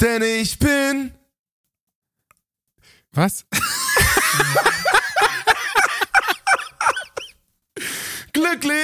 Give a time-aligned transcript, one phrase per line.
[0.00, 1.12] denn ich bin.
[3.12, 3.44] Was?
[8.32, 8.78] glücklich.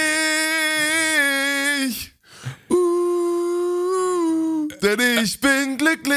[2.68, 6.14] Uh, denn ich bin glücklich.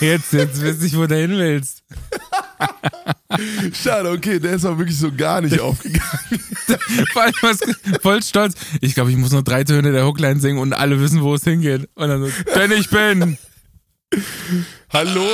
[0.00, 1.82] Jetzt, jetzt weiß ich, wo du hin willst.
[3.72, 6.40] Schade, okay, der ist auch wirklich so gar nicht aufgegangen.
[7.12, 7.60] Vor allem was,
[8.00, 8.54] voll stolz.
[8.80, 11.44] Ich glaube, ich muss nur drei Töne der Hookline singen und alle wissen, wo es
[11.44, 11.88] hingeht.
[11.94, 13.38] Und dann so, denn ich bin.
[14.90, 15.26] Hallo?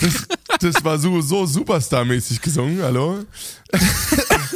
[0.00, 0.26] Das,
[0.60, 3.24] das war so, so Superstar-mäßig gesungen, hallo?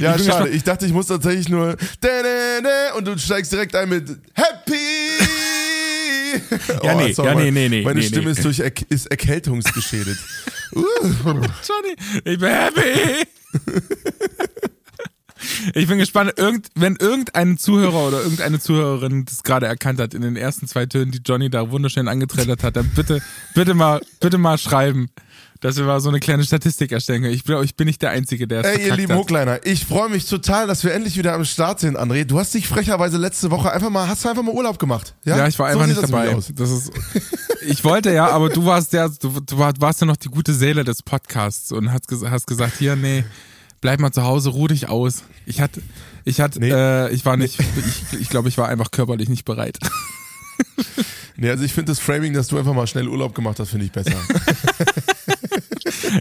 [0.00, 0.48] Ja, schade.
[0.48, 1.76] Ich dachte, ich muss tatsächlich nur
[2.96, 4.73] und du steigst direkt ein mit Happy.
[6.82, 8.32] Ja, nee, sorry, ja, nee, nee, nee, Meine nee, Stimme nee.
[8.32, 10.18] ist durch ist erkältungsgeschädet.
[10.74, 10.82] uh.
[11.24, 13.26] Johnny, ich bin happy.
[15.74, 20.22] Ich bin gespannt, irgend, wenn irgendein Zuhörer oder irgendeine Zuhörerin das gerade erkannt hat in
[20.22, 23.20] den ersten zwei Tönen, die Johnny da wunderschön angetrellert hat, dann bitte,
[23.54, 25.08] bitte mal, bitte mal schreiben,
[25.64, 27.32] dass wir mal so eine kleine Statistik erstellen können.
[27.32, 29.18] Ich bin, ich bin nicht der Einzige, der es Ey, ihr lieben hat.
[29.18, 32.24] Hookliner, ich freue mich total, dass wir endlich wieder am Start sind, André.
[32.26, 35.14] Du hast dich frecherweise letzte Woche einfach mal, hast du einfach mal Urlaub gemacht?
[35.24, 36.36] Ja, Ja, ich war So einfach nicht das dabei.
[36.54, 36.92] Das ist,
[37.66, 40.52] ich wollte ja, aber du warst der, du, du war- warst ja noch die gute
[40.52, 43.24] Seele des Podcasts und hast, hast gesagt, hier, nee,
[43.80, 45.22] bleib mal zu Hause, ruh dich aus.
[45.46, 45.80] Ich hatte,
[46.24, 46.72] ich hatte, Nee.
[46.72, 47.58] äh, ich war nicht,
[48.12, 49.78] ich, ich glaube, ich war einfach körperlich nicht bereit.
[51.36, 53.86] Nee, also ich finde das Framing, dass du einfach mal schnell Urlaub gemacht hast, finde
[53.86, 54.12] ich besser.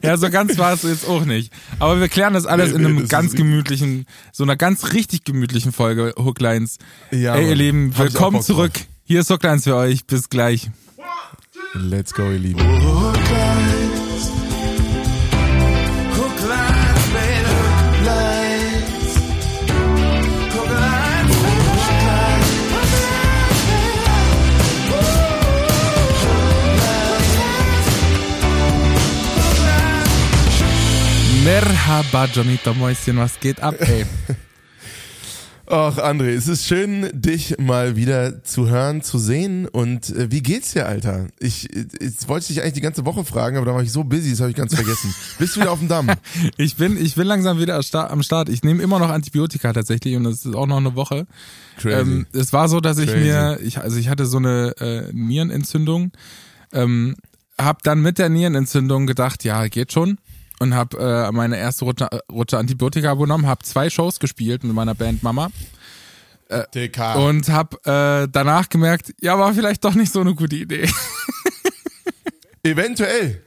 [0.02, 1.52] Ja, so ganz war es jetzt auch nicht.
[1.80, 4.94] Aber wir klären das alles Nee, in nee, einem das ganz gemütlichen, so einer ganz
[4.94, 6.77] richtig gemütlichen Folge Hooklines.
[7.11, 7.55] Ja, Ey, ihr.
[7.55, 8.73] Lieben, willkommen zurück.
[9.03, 10.05] Hier ist Hooklines für euch.
[10.05, 10.69] Bis gleich.
[11.73, 13.83] Let's go, ihr Lieben.
[31.64, 34.05] Merhaba, Jonito Mäuschen, was geht ab, ey?
[35.65, 39.65] Ach, André, es ist schön, dich mal wieder zu hören, zu sehen.
[39.70, 41.27] Und äh, wie geht's dir, Alter?
[41.39, 43.93] Ich, äh, jetzt wollte ich dich eigentlich die ganze Woche fragen, aber da war ich
[43.93, 45.15] so busy, das habe ich ganz vergessen.
[45.39, 46.08] Bist du wieder auf dem Damm?
[46.58, 48.49] Ich bin, ich bin langsam wieder am Start.
[48.49, 51.27] Ich nehme immer noch Antibiotika tatsächlich und das ist auch noch eine Woche.
[51.77, 51.98] Crazy.
[51.98, 53.23] Ähm, es war so, dass ich Crazy.
[53.23, 56.11] mir, ich, also ich hatte so eine äh, Nierenentzündung,
[56.73, 57.15] ähm,
[57.58, 60.17] hab dann mit der Nierenentzündung gedacht, ja, geht schon.
[60.64, 64.96] Und hab äh, meine erste Rutsche, Rutsche Antibiotika übernommen, hab zwei Shows gespielt mit meiner
[64.96, 65.50] Band Mama
[66.72, 67.16] TK.
[67.18, 70.90] und hab äh, danach gemerkt, ja, war vielleicht doch nicht so eine gute Idee.
[72.64, 73.42] Eventuell.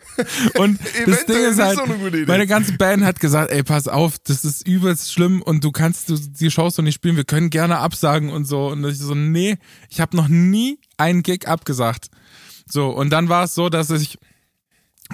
[0.58, 2.26] Und das Ding ist halt, so eine gute Idee.
[2.26, 6.10] meine ganze Band hat gesagt, ey, pass auf, das ist übelst schlimm und du kannst
[6.10, 8.66] du, die Shows doch nicht spielen, wir können gerne absagen und so.
[8.66, 9.56] Und ich so, nee,
[9.88, 12.10] ich habe noch nie einen Gig abgesagt.
[12.68, 14.18] So, und dann war es so, dass ich,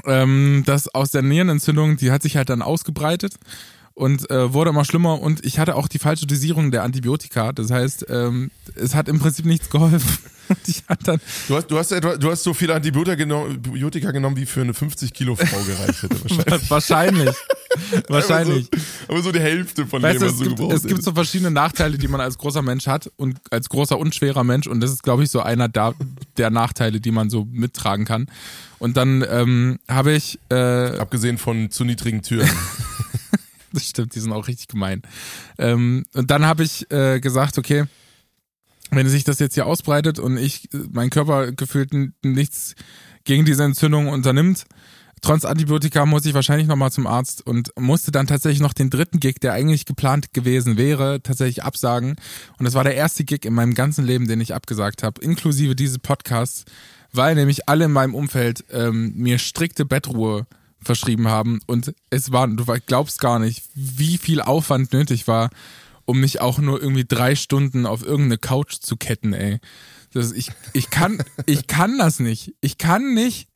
[0.06, 3.34] ähm, das aus der Nierenentzündung, die hat sich halt dann ausgebreitet
[3.94, 7.52] und äh, wurde immer schlimmer und ich hatte auch die falsche Dosierung der Antibiotika.
[7.52, 10.18] Das heißt, ähm, es hat im Prinzip nichts geholfen.
[10.66, 14.10] Ich hatte dann Du hast, du hast, etwa, du hast so viel Antibiotika genommen, Antibiotika
[14.10, 16.16] genommen, wie für eine 50 Kilo Frau gereicht hätte.
[16.68, 16.68] Wahrscheinlich.
[16.68, 17.34] wahrscheinlich,
[18.08, 18.68] wahrscheinlich.
[18.72, 20.82] Aber so, aber so die Hälfte von Weißt dem, was es du gibt, gebraucht es
[20.82, 24.44] gibt so verschiedene Nachteile, die man als großer Mensch hat und als großer und schwerer
[24.44, 25.94] Mensch und das ist, glaube ich, so einer der,
[26.36, 28.26] der Nachteile, die man so mittragen kann.
[28.82, 30.56] Und dann ähm, habe ich, äh,
[30.98, 32.50] Abgesehen von zu niedrigen Türen.
[33.72, 35.02] das stimmt, die sind auch richtig gemein.
[35.56, 37.84] Ähm, und dann habe ich äh, gesagt, okay,
[38.90, 41.92] wenn sich das jetzt hier ausbreitet und ich, äh, mein Körper gefühlt
[42.24, 42.74] nichts
[43.22, 44.64] gegen diese Entzündung unternimmt,
[45.22, 49.20] trotz Antibiotika muss ich wahrscheinlich nochmal zum Arzt und musste dann tatsächlich noch den dritten
[49.20, 52.16] Gig, der eigentlich geplant gewesen wäre, tatsächlich absagen.
[52.58, 55.74] Und das war der erste Gig in meinem ganzen Leben, den ich abgesagt habe, inklusive
[55.74, 56.64] dieses Podcasts,
[57.12, 60.46] weil nämlich alle in meinem Umfeld ähm, mir strikte Bettruhe
[60.80, 65.50] verschrieben haben und es war, du glaubst gar nicht, wie viel Aufwand nötig war,
[66.04, 69.60] um mich auch nur irgendwie drei Stunden auf irgendeine Couch zu ketten, ey.
[70.12, 72.54] Das, ich, ich kann, ich kann das nicht.
[72.60, 73.48] Ich kann nicht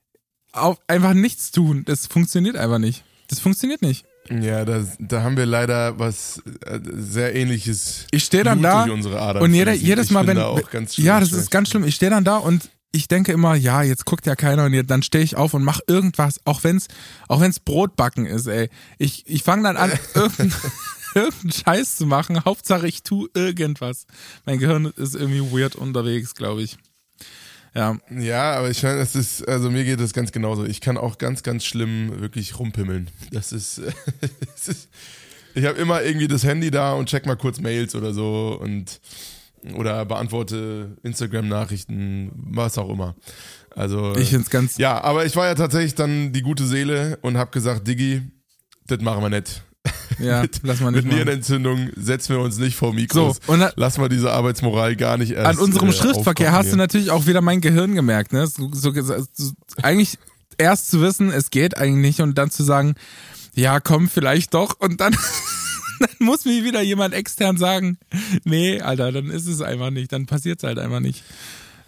[0.57, 1.83] auf, einfach nichts tun.
[1.85, 3.05] Das funktioniert einfach nicht.
[3.29, 4.05] Das funktioniert nicht.
[4.29, 8.07] Ja, da, da haben wir leider was äh, sehr ähnliches.
[8.11, 11.33] Ich stehe dann da und jeder, jedes Mal, wenn, da auch ganz schlimm ja, das
[11.33, 11.85] ist ganz schlimm.
[11.85, 15.03] Ich stehe dann da und ich denke immer, ja, jetzt guckt ja keiner und dann
[15.03, 16.89] stehe ich auf und mache irgendwas, auch wenn's,
[17.29, 18.69] auch wenn's Brotbacken ist, ey.
[18.99, 20.55] Ich, ich fange dann an, irgendeinen
[21.17, 22.45] irgendeinen Scheiß zu machen.
[22.45, 24.07] Hauptsache, ich tu irgendwas.
[24.45, 26.77] Mein Gehirn ist irgendwie weird unterwegs, glaube ich.
[27.77, 30.65] Ja, Ja, aber ich meine, es ist, also mir geht das ganz genauso.
[30.65, 33.11] Ich kann auch ganz, ganz schlimm wirklich rumpimmeln.
[33.31, 33.79] Das ist,
[34.57, 34.89] es ist
[35.57, 39.01] ich habe immer irgendwie das Handy da und check mal kurz Mails oder so und
[39.75, 43.17] oder beantworte Instagram-Nachrichten, was auch immer.
[43.75, 44.77] Also Ich find's ganz.
[44.77, 48.21] ja, aber ich war ja tatsächlich dann die gute Seele und habe gesagt, Diggi,
[48.87, 49.63] das machen wir nicht.
[50.19, 51.15] Ja, mit, lass mal nicht mit.
[51.15, 53.41] Nierenentzündung setzen wir uns nicht vor Mikros.
[53.47, 55.47] So, und Lass mal diese Arbeitsmoral gar nicht erst.
[55.47, 58.47] An unserem äh, Schriftverkehr hast du natürlich auch wieder mein Gehirn gemerkt, ne?
[58.47, 60.19] So, so, so, eigentlich
[60.59, 62.95] erst zu wissen, es geht eigentlich nicht und dann zu sagen,
[63.55, 65.13] ja, komm, vielleicht doch und dann,
[66.01, 67.99] dann muss mir wieder jemand extern sagen,
[68.45, 71.25] nee, Alter, dann ist es einfach nicht, dann passiert's halt einfach nicht.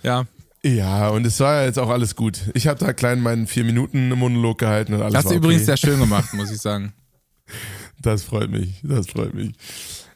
[0.02, 0.26] Ja,
[0.62, 2.40] Ja, und es war ja jetzt auch alles gut.
[2.54, 5.76] Ich habe da klein meinen vier Minuten Monolog gehalten und alles hast du übrigens okay.
[5.76, 6.92] sehr schön gemacht, muss ich sagen.
[8.02, 9.52] Das freut mich, das freut mich.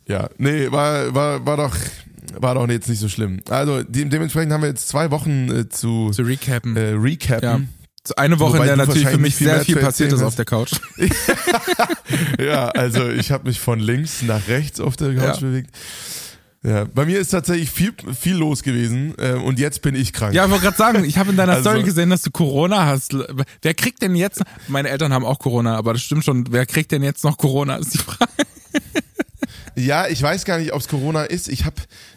[0.06, 1.76] Ja, nee, war, war, war doch,
[2.40, 3.40] war doch jetzt nicht so schlimm.
[3.48, 6.76] Also de dementsprechend haben wir jetzt zwei Wochen äh, zu Zu recappen.
[6.76, 7.42] äh, recappen.
[7.48, 7.60] ja.
[8.16, 10.44] Eine Woche, Wobei in der natürlich für mich viel sehr viel passiert ist auf der
[10.44, 10.72] Couch.
[12.38, 15.48] Ja, also ich habe mich von links nach rechts auf der Couch Ja.
[15.48, 15.70] bewegt.
[16.64, 20.32] Ja, bei mir ist tatsächlich viel, viel los gewesen äh, und jetzt bin ich krank.
[20.32, 22.86] Ja, ich wollte gerade sagen, ich habe in deiner Also- Story gesehen, dass du Corona
[22.86, 23.16] hast.
[23.62, 26.92] Wer kriegt denn jetzt, meine Eltern haben auch Corona, aber das stimmt schon, wer kriegt
[26.92, 28.20] denn jetzt noch Corona, ist die Frage.
[29.74, 31.48] Ja, ich weiß gar nicht, ob es Corona ist.
[31.48, 31.74] Ich hab,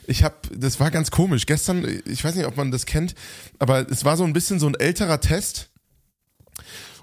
[0.08, 1.46] ich hab, das war ganz komisch.
[1.46, 3.16] Gestern, ich weiß nicht, ob man das kennt,
[3.60, 5.70] aber es war so ein bisschen so ein älterer Test.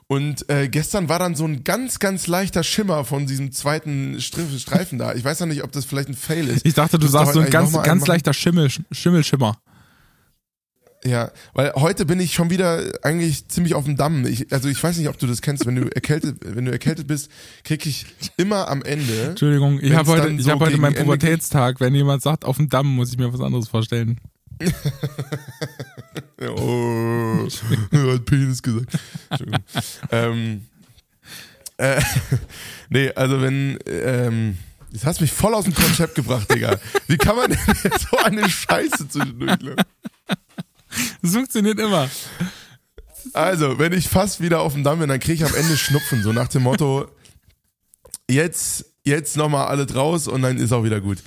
[0.09, 4.59] Und äh, gestern war dann so ein ganz, ganz leichter Schimmer von diesem zweiten Str-
[4.59, 5.15] Streifen da.
[5.15, 6.67] Ich weiß noch nicht, ob das vielleicht ein Fail ist.
[6.67, 9.57] Ich dachte, du Müsste sagst so ein ganz, ganz leichter Schimmel, Schimmelschimmer.
[11.05, 14.25] Ja, weil heute bin ich schon wieder eigentlich ziemlich auf dem Damm.
[14.25, 15.67] Ich, also ich weiß nicht, ob du das kennst.
[15.67, 17.29] Wenn du erkältet, wenn du erkältet bist,
[17.65, 18.07] krieg ich
[18.37, 19.31] immer am Ende.
[19.31, 21.81] Entschuldigung, ich habe heute, ich so hab heute meinen Pubertätstag.
[21.81, 24.21] Wenn jemand sagt, auf dem Damm, muss ich mir was anderes vorstellen.
[26.49, 28.99] Oh, hat Penis gesagt.
[30.11, 30.67] Ähm,
[31.76, 32.00] äh,
[32.88, 34.59] nee, also wenn, ähm,
[34.91, 36.79] jetzt hast du mich voll aus dem Konzept gebracht, Digga.
[37.06, 37.59] Wie kann man denn
[38.11, 39.85] so eine Scheiße zwischendurch lernen?
[41.23, 42.08] Das funktioniert immer.
[43.32, 46.23] Also, wenn ich fast wieder auf dem Damm bin, dann kriege ich am Ende Schnupfen,
[46.23, 47.08] so nach dem Motto,
[48.29, 51.19] jetzt, jetzt nochmal alle draus und dann ist auch wieder gut.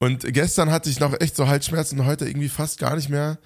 [0.00, 3.38] Und gestern hatte ich noch echt so Halsschmerzen, heute irgendwie fast gar nicht mehr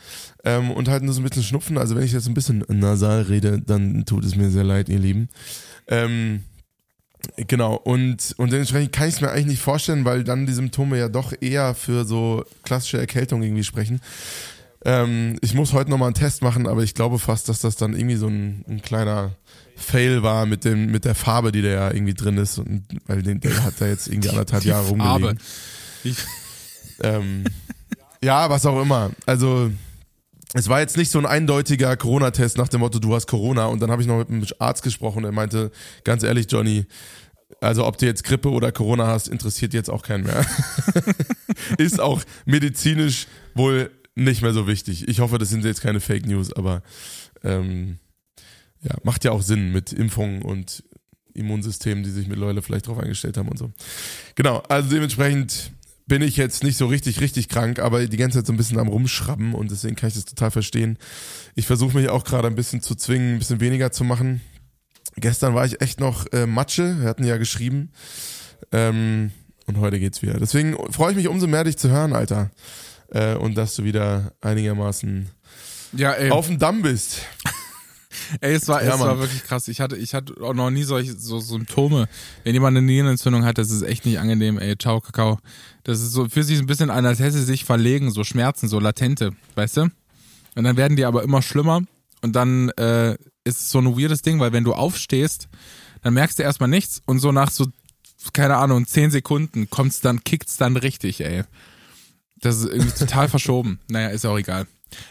[0.44, 1.78] ähm, und halt nur so ein bisschen Schnupfen.
[1.78, 4.98] Also wenn ich jetzt ein bisschen nasal rede, dann tut es mir sehr leid, ihr
[4.98, 5.30] Lieben.
[5.88, 6.42] Ähm,
[7.36, 10.98] genau, und, und dementsprechend kann ich es mir eigentlich nicht vorstellen, weil dann die Symptome
[10.98, 14.00] ja doch eher für so klassische Erkältung irgendwie sprechen.
[14.84, 17.94] Ähm, ich muss heute nochmal einen Test machen, aber ich glaube fast, dass das dann
[17.94, 19.36] irgendwie so ein, ein kleiner
[19.76, 23.22] Fail war mit dem mit der Farbe, die da ja irgendwie drin ist und weil
[23.22, 25.02] den, der hat da jetzt irgendwie anderthalb Jahre Farbe.
[25.04, 25.38] rumgelegen.
[27.02, 27.44] Ähm,
[28.22, 29.10] ja, was auch immer.
[29.26, 29.70] Also
[30.54, 33.66] es war jetzt nicht so ein eindeutiger Corona-Test nach dem Motto, du hast Corona.
[33.66, 35.70] Und dann habe ich noch mit einem Arzt gesprochen, der meinte,
[36.04, 36.86] ganz ehrlich, Johnny,
[37.60, 40.44] also ob du jetzt Grippe oder Corona hast, interessiert jetzt auch keinen mehr.
[41.78, 45.08] Ist auch medizinisch wohl nicht mehr so wichtig.
[45.08, 46.82] Ich hoffe, das sind jetzt keine Fake News, aber
[47.42, 47.98] ähm,
[48.82, 50.84] ja, macht ja auch Sinn mit Impfungen und
[51.34, 53.70] Immunsystemen, die sich mittlerweile vielleicht drauf eingestellt haben und so.
[54.34, 55.72] Genau, also dementsprechend
[56.12, 58.78] bin ich jetzt nicht so richtig, richtig krank, aber die ganze Zeit so ein bisschen
[58.78, 60.98] am Rumschrabben und deswegen kann ich das total verstehen.
[61.54, 64.42] Ich versuche mich auch gerade ein bisschen zu zwingen, ein bisschen weniger zu machen.
[65.16, 67.92] Gestern war ich echt noch äh, Matsche, wir hatten ja geschrieben.
[68.72, 69.30] Ähm,
[69.64, 70.34] und heute geht's wieder.
[70.38, 72.50] Deswegen freue ich mich umso mehr, dich zu hören, Alter.
[73.08, 75.30] Äh, und dass du wieder einigermaßen
[75.96, 77.22] ja, auf dem Damm bist.
[78.40, 79.68] Ey, es war, Ja, es war wirklich krass.
[79.68, 82.08] Ich hatte, ich hatte auch noch nie solche so Symptome.
[82.44, 84.76] Wenn jemand eine Nierenentzündung hat, das ist echt nicht angenehm, ey.
[84.78, 85.38] Ciao, Kakao.
[85.84, 88.68] Das ist so, für sich ein bisschen an, als hätte sie sich verlegen, so Schmerzen,
[88.68, 89.82] so latente, weißt du?
[90.54, 91.82] Und dann werden die aber immer schlimmer.
[92.22, 93.12] Und dann äh,
[93.44, 95.48] ist es so ein weirdes Ding, weil wenn du aufstehst,
[96.02, 97.66] dann merkst du erstmal nichts und so nach so,
[98.32, 101.42] keine Ahnung, zehn Sekunden kommt's dann, kickt's dann richtig, ey.
[102.40, 103.80] Das ist irgendwie total verschoben.
[103.88, 104.66] Naja, ist auch egal.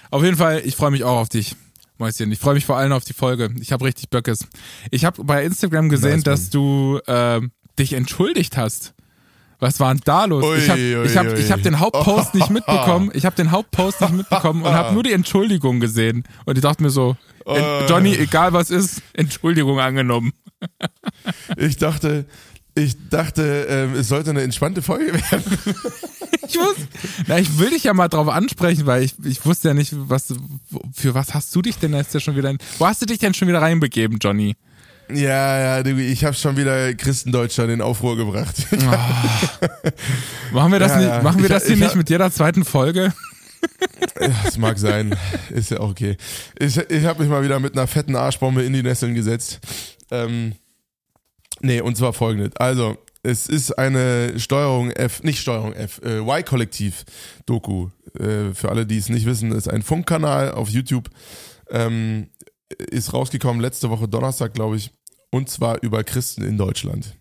[0.09, 1.55] Auf jeden Fall, ich freue mich auch auf dich,
[2.01, 2.31] Mäuschen.
[2.31, 3.49] Ich freue mich vor allem auf die Folge.
[3.61, 4.47] Ich habe richtig Böckes.
[4.89, 7.39] Ich habe bei Instagram gesehen, Nice, dass du äh,
[7.79, 8.93] dich entschuldigt hast.
[9.59, 10.43] Was war denn da los?
[10.43, 13.11] Ui, ich habe ich hab, ich hab den Hauptpost nicht mitbekommen.
[13.13, 16.23] Ich habe den Hauptpost nicht mitbekommen und habe nur die Entschuldigung gesehen.
[16.45, 17.15] Und ich dachte mir so,
[17.45, 20.33] en- Johnny, egal was ist, Entschuldigung angenommen.
[21.57, 22.25] Ich dachte,
[22.75, 25.43] ich dachte, ähm, es sollte eine entspannte Folge werden.
[26.47, 26.75] Ich muss,
[27.27, 30.33] na, ich will dich ja mal drauf ansprechen, weil ich, ich wusste ja nicht, was,
[30.93, 33.33] für was hast du dich denn jetzt ja schon wieder, wo hast du dich denn
[33.33, 34.55] schon wieder reinbegeben, Johnny?
[35.13, 38.55] Ja, ja, ich habe schon wieder Christendeutschland in Aufruhr gebracht.
[40.53, 42.63] Machen wir das Ja, nicht, machen wir Ich- das hier ich- nicht mit jeder zweiten
[42.65, 43.13] Folge?
[44.43, 45.15] Das mag sein,
[45.51, 46.17] ist ja auch okay.
[46.57, 49.59] Ich, ich habe mich mal wieder mit einer fetten Arschbombe in die Nesseln gesetzt.
[50.09, 50.53] Ähm,
[51.61, 52.55] nee, und zwar folgendes.
[52.57, 57.89] Also, es ist eine Steuerung F, nicht Steuerung F, äh, Y-Kollektiv-Doku
[58.19, 61.09] äh, für alle, die es nicht wissen, ist ein Funkkanal auf YouTube.
[61.69, 62.29] Ähm,
[62.89, 64.91] ist rausgekommen letzte Woche Donnerstag, glaube ich.
[65.29, 67.15] Und zwar über Christen in Deutschland.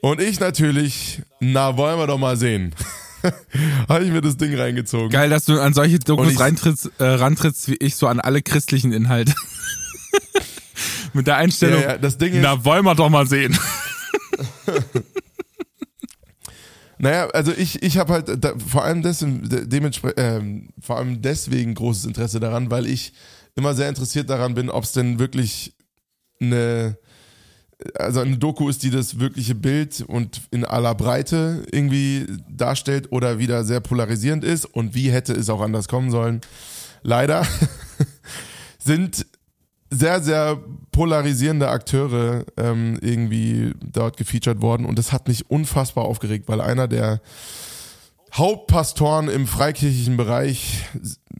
[0.00, 2.74] Und ich natürlich, na, wollen wir doch mal sehen.
[3.88, 5.08] Habe ich mir das Ding reingezogen.
[5.08, 8.92] Geil, dass du an solche Dokus reintrittst, äh, rantrittst, wie ich so an alle christlichen
[8.92, 9.34] Inhalte.
[11.14, 13.56] Mit der Einstellung, Ja, ja, das Ding ist, na, wollen wir doch mal sehen.
[17.04, 21.74] Naja, also ich, ich habe halt da, vor allem deswegen, dementsprechend, ähm, vor allem deswegen
[21.74, 23.12] großes Interesse daran, weil ich
[23.56, 25.74] immer sehr interessiert daran bin, ob es denn wirklich
[26.40, 26.96] eine,
[27.94, 33.38] also eine Doku ist, die das wirkliche Bild und in aller Breite irgendwie darstellt oder
[33.38, 36.40] wieder sehr polarisierend ist und wie hätte es auch anders kommen sollen.
[37.02, 37.46] Leider
[38.78, 39.26] sind
[39.94, 40.58] sehr, sehr
[40.92, 44.86] polarisierende Akteure ähm, irgendwie dort gefeatured worden.
[44.86, 47.20] Und das hat mich unfassbar aufgeregt, weil einer der
[48.32, 50.84] Hauptpastoren im freikirchlichen Bereich,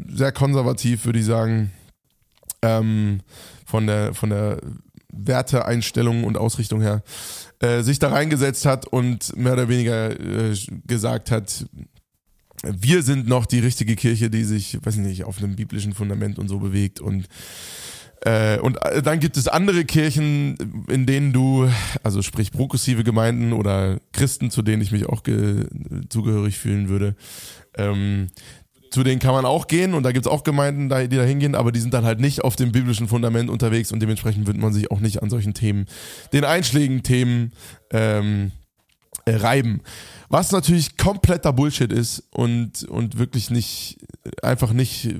[0.08, 1.72] sehr konservativ, würde ich sagen,
[2.62, 3.20] ähm,
[3.66, 4.60] von der, von der
[5.12, 7.02] Werteeinstellung und Ausrichtung her,
[7.60, 10.54] äh, sich da reingesetzt hat und mehr oder weniger äh,
[10.86, 11.66] gesagt hat,
[12.62, 16.38] wir sind noch die richtige Kirche, die sich, weiß ich nicht, auf einem biblischen Fundament
[16.38, 17.00] und so bewegt.
[17.00, 17.28] Und
[18.60, 20.56] und äh, dann gibt es andere Kirchen,
[20.88, 21.68] in denen du,
[22.02, 25.66] also sprich progressive Gemeinden oder Christen, zu denen ich mich auch ge
[26.08, 27.16] zugehörig fühlen würde,
[27.76, 28.28] ähm,
[28.90, 31.72] zu denen kann man auch gehen und da gibt's auch Gemeinden, die da hingehen, aber
[31.72, 34.90] die sind dann halt nicht auf dem biblischen Fundament unterwegs und dementsprechend wird man sich
[34.92, 35.86] auch nicht an solchen Themen,
[36.32, 37.52] den einschlägigen Themen
[37.90, 38.52] ähm,
[39.24, 39.80] äh, reiben.
[40.28, 43.98] Was natürlich kompletter Bullshit ist und, und wirklich nicht,
[44.42, 45.16] einfach nicht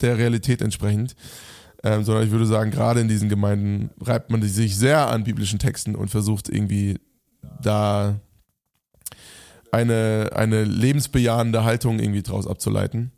[0.00, 1.14] der Realität entsprechend.
[1.84, 5.58] Ähm, sondern ich würde sagen, gerade in diesen Gemeinden reibt man sich sehr an biblischen
[5.58, 6.98] Texten und versucht irgendwie
[7.62, 8.18] da
[9.70, 13.12] eine, eine lebensbejahende Haltung irgendwie draus abzuleiten.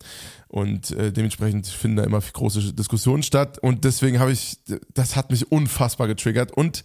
[0.49, 3.59] Und äh, dementsprechend finden da immer große Diskussionen statt.
[3.59, 4.59] Und deswegen habe ich,
[4.93, 6.53] das hat mich unfassbar getriggert.
[6.53, 6.83] Und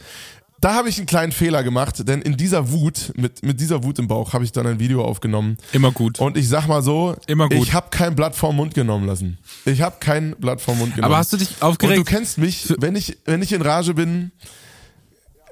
[0.65, 3.99] da habe ich einen kleinen Fehler gemacht, denn in dieser Wut, mit, mit dieser Wut
[3.99, 5.57] im Bauch, habe ich dann ein Video aufgenommen.
[5.73, 6.19] Immer gut.
[6.19, 7.59] Und ich sag mal so, Immer gut.
[7.59, 9.37] ich habe kein Blatt vorm Mund genommen lassen.
[9.65, 11.13] Ich habe kein Blatt vorm Mund genommen.
[11.13, 11.99] Aber hast du dich Und aufgeregt?
[11.99, 14.31] du kennst mich, wenn ich, wenn ich in Rage bin,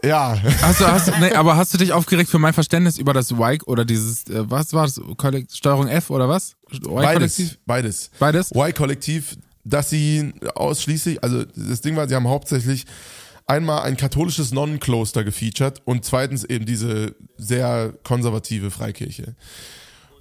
[0.03, 0.36] ja.
[0.63, 3.62] Hast du, hast, nee, aber hast du dich aufgeregt für mein Verständnis über das Y
[3.67, 6.55] oder dieses, äh, was war das, Kollekt Steuerung F oder was?
[6.74, 7.60] Y-Kollektiv?
[7.67, 8.50] Beides, beides.
[8.50, 8.51] Beides?
[8.51, 12.86] Y-Kollektiv, dass sie ausschließlich, also das Ding war, sie haben hauptsächlich
[13.46, 19.36] einmal ein katholisches Nonnenkloster gefeatured und zweitens eben diese sehr konservative Freikirche.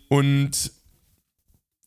[0.08, 0.72] Und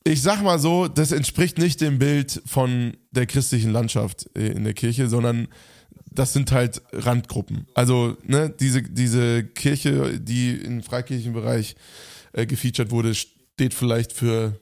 [0.03, 4.63] ich sag mal so, das entspricht nicht dem Bild von der christlichen Landschaft äh, in
[4.63, 5.47] der Kirche, sondern
[6.11, 7.67] das sind halt Randgruppen.
[7.73, 11.75] Also, ne, diese, diese Kirche, die im Freikirchenbereich
[12.33, 14.59] äh, gefeatured wurde, steht vielleicht für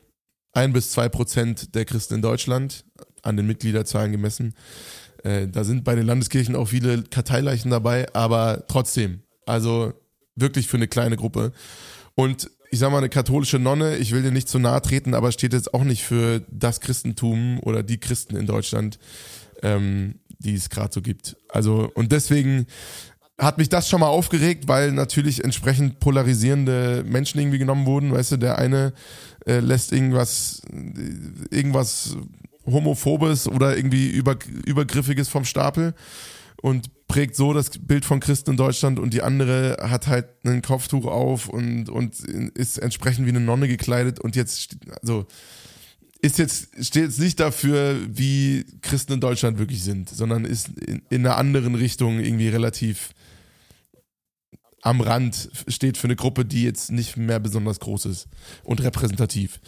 [0.54, 2.86] ein bis zwei Prozent der Christen in Deutschland,
[3.22, 4.54] an den Mitgliederzahlen gemessen.
[5.24, 9.94] Äh, da sind bei den Landeskirchen auch viele Karteileichen dabei, aber trotzdem, also
[10.36, 11.52] wirklich für eine kleine Gruppe.
[12.16, 15.32] Und ich sag mal, eine katholische Nonne, ich will dir nicht zu nahe treten, aber
[15.32, 18.98] steht jetzt auch nicht für das Christentum oder die Christen in Deutschland,
[19.62, 21.38] ähm, die es gerade so gibt.
[21.50, 22.66] Also, und deswegen
[23.40, 28.12] hat mich das schon mal aufgeregt, weil natürlich entsprechend polarisierende Menschen irgendwie genommen wurden.
[28.12, 28.94] Weißt du, der eine
[29.46, 32.18] äh, lässt irgendwas, äh, irgendwas
[32.66, 35.94] Homophobes oder irgendwie über, Übergriffiges vom Stapel
[36.62, 40.62] und prägt so das Bild von Christen in Deutschland und die andere hat halt ein
[40.62, 45.28] Kopftuch auf und, und ist entsprechend wie eine Nonne gekleidet und jetzt, also
[46.22, 51.02] ist jetzt, steht jetzt nicht dafür, wie Christen in Deutschland wirklich sind, sondern ist in,
[51.10, 53.10] in einer anderen Richtung irgendwie relativ
[54.82, 58.28] am Rand, steht für eine Gruppe, die jetzt nicht mehr besonders groß ist
[58.64, 59.60] und repräsentativ.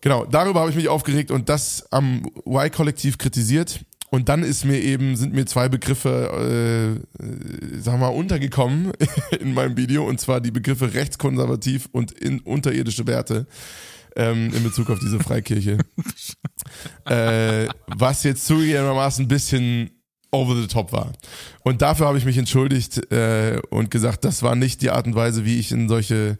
[0.00, 3.80] Genau, darüber habe ich mich aufgeregt und das am Y-Kollektiv kritisiert.
[4.10, 8.92] Und dann ist mir eben, sind mir zwei Begriffe, äh, äh, sag mal, untergekommen
[9.40, 13.46] in meinem Video, und zwar die Begriffe rechtskonservativ und in, unterirdische Werte
[14.16, 15.78] ähm, in Bezug auf diese Freikirche.
[17.04, 19.90] äh, was jetzt zugegebenermaßen ein bisschen
[20.30, 21.12] over the top war.
[21.62, 25.14] Und dafür habe ich mich entschuldigt äh, und gesagt, das war nicht die Art und
[25.14, 26.38] Weise, wie ich in solche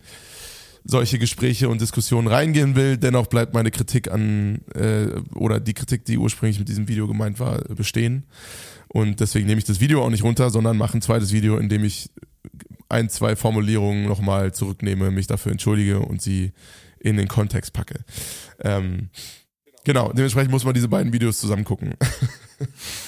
[0.90, 2.97] solche Gespräche und Diskussionen reingehen will.
[2.97, 7.38] Dennoch bleibt meine Kritik an, äh, oder die Kritik, die ursprünglich mit diesem Video gemeint
[7.38, 8.25] war, bestehen.
[8.88, 11.68] Und deswegen nehme ich das Video auch nicht runter, sondern mache ein zweites Video, in
[11.68, 12.11] dem ich
[12.88, 16.52] ein, zwei Formulierungen nochmal zurücknehme, mich dafür entschuldige und sie
[16.99, 18.00] in den Kontext packe.
[18.61, 19.11] Ähm,
[19.85, 21.95] genau, dementsprechend muss man diese beiden Videos zusammen gucken.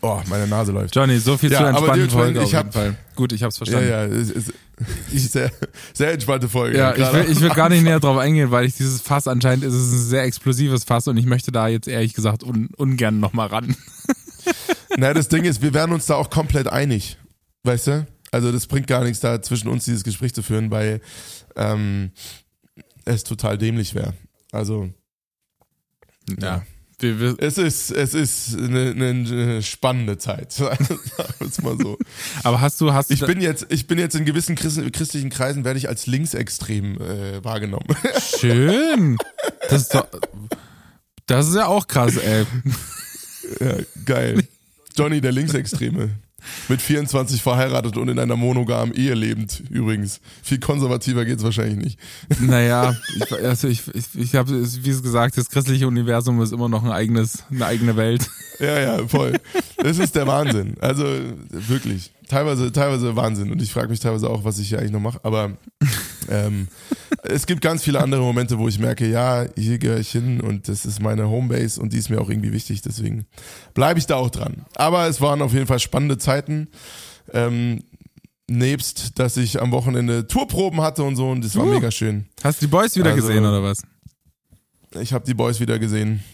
[0.00, 0.94] Oh, meine Nase läuft.
[0.94, 2.96] Johnny, so viel Ja, aber entspannten ich Folge ich auf jeden Fall.
[3.16, 3.88] Gut, ich hab's Ja, verstanden.
[3.90, 4.52] ja, es ist,
[5.12, 5.50] ist sehr,
[5.92, 6.78] sehr entspannte Folge.
[6.78, 9.64] Ja, ich will, ich will gar nicht näher drauf eingehen, weil ich dieses Fass anscheinend
[9.64, 13.18] ist es ein sehr explosives Fass und ich möchte da jetzt ehrlich gesagt un, ungern
[13.18, 13.74] nochmal ran.
[14.96, 17.18] Na, das Ding ist, wir wären uns da auch komplett einig.
[17.64, 18.06] Weißt du?
[18.30, 21.00] Also das bringt gar nichts, da zwischen uns dieses Gespräch zu führen, weil
[21.56, 22.12] ähm,
[23.04, 24.14] es total dämlich wäre.
[24.52, 24.90] Also
[26.40, 26.56] Ja.
[26.56, 26.62] Wir,
[27.00, 30.52] es ist, es ist eine, eine spannende Zeit.
[30.52, 30.84] Sagen
[31.38, 31.96] wir es mal so.
[32.42, 35.30] aber hast du, hast du Ich bin jetzt, ich bin jetzt in gewissen Christ, christlichen
[35.30, 37.86] Kreisen werde ich als linksextrem äh, wahrgenommen.
[38.40, 39.16] schön.
[39.70, 40.06] Das ist doch,
[41.26, 42.46] das ist ja auch krass, ey.
[43.60, 44.42] ja, geil.
[44.96, 46.10] Johnny, der Linksextreme.
[46.68, 50.20] Mit 24 verheiratet und in einer monogamen Ehe lebend, übrigens.
[50.42, 51.98] Viel konservativer geht's wahrscheinlich nicht.
[52.40, 56.68] Naja, ich, also ich, ich, ich habe, wie es gesagt, das christliche Universum ist immer
[56.68, 58.28] noch ein eigenes, eine eigene Welt.
[58.60, 59.38] Ja, ja, voll.
[59.76, 60.74] Das ist der Wahnsinn.
[60.80, 61.04] Also
[61.50, 62.12] wirklich.
[62.28, 63.52] Teilweise, teilweise Wahnsinn.
[63.52, 65.20] Und ich frage mich teilweise auch, was ich hier eigentlich noch mache.
[65.22, 65.52] Aber
[66.28, 66.68] ähm,
[67.22, 70.68] es gibt ganz viele andere Momente, wo ich merke, ja, hier gehöre ich hin und
[70.68, 72.82] das ist meine Homebase und die ist mir auch irgendwie wichtig.
[72.82, 73.26] Deswegen
[73.74, 74.64] bleibe ich da auch dran.
[74.74, 76.68] Aber es waren auf jeden Fall spannende Zeiten.
[77.32, 77.82] Ähm,
[78.50, 81.74] nebst, dass ich am Wochenende Tourproben hatte und so und das war Uh.
[81.74, 82.26] mega schön.
[82.42, 83.82] Hast du die Boys wieder Also- gesehen oder was?
[85.00, 86.24] Ich habe die Boys wieder gesehen.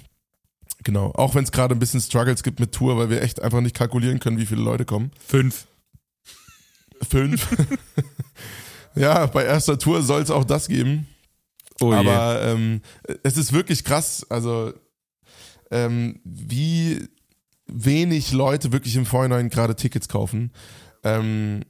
[0.85, 1.11] Genau.
[1.17, 3.75] Auch wenn es gerade ein bisschen Struggles gibt mit Tour, weil wir echt einfach nicht
[3.75, 5.11] kalkulieren können, wie viele Leute kommen.
[5.27, 5.67] Fünf.
[7.11, 7.49] Fünf.
[8.95, 11.07] ja, bei erster Tour soll es auch das geben.
[11.81, 11.93] Oh.
[11.93, 12.83] Aber ähm,
[13.23, 14.73] es ist wirklich krass, also
[15.71, 17.09] ähm, wie
[17.67, 20.53] wenig Leute wirklich im Vorhinein gerade Tickets kaufen.
[21.03, 21.63] Ähm,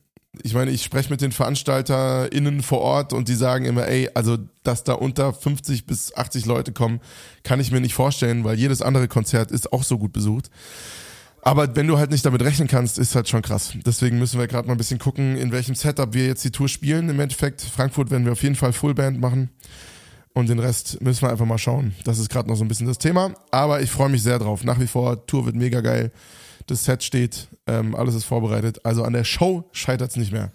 [0.43, 4.37] ich meine, ich spreche mit den VeranstalterInnen vor Ort und die sagen immer, ey, also
[4.65, 7.01] dass da unter 50 bis 80 Leute kommen,
[7.45, 10.51] kann ich mir nicht vorstellen, weil jedes andere Konzert ist auch so gut besucht.
[11.47, 13.75] Aber wenn du halt nicht damit rechnen kannst, ist halt schon krass.
[13.85, 16.69] Deswegen müssen wir gerade mal ein bisschen gucken, in welchem Setup wir jetzt die Tour
[16.69, 17.11] spielen.
[17.11, 19.51] Im Endeffekt, Frankfurt werden wir auf jeden Fall Fullband machen.
[20.33, 21.95] Und den Rest müssen wir einfach mal schauen.
[22.05, 23.35] Das ist gerade noch so ein bisschen das Thema.
[23.51, 24.65] Aber ich freue mich sehr drauf.
[24.65, 26.13] Nach wie vor, Tour wird mega geil.
[26.67, 28.81] Das Set steht, ähm, alles ist vorbereitet.
[28.87, 30.51] Also an der Show scheitert es nicht mehr.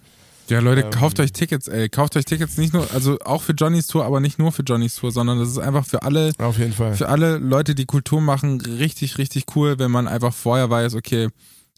[0.49, 1.89] Ja, Leute, Ähm, kauft euch Tickets, ey.
[1.89, 4.95] Kauft euch Tickets nicht nur, also auch für Johnnys Tour, aber nicht nur für Johnnys
[4.95, 6.95] Tour, sondern das ist einfach für alle, Auf jeden Fall.
[6.95, 11.29] für alle Leute, die Kultur machen, richtig, richtig cool, wenn man einfach vorher weiß, okay,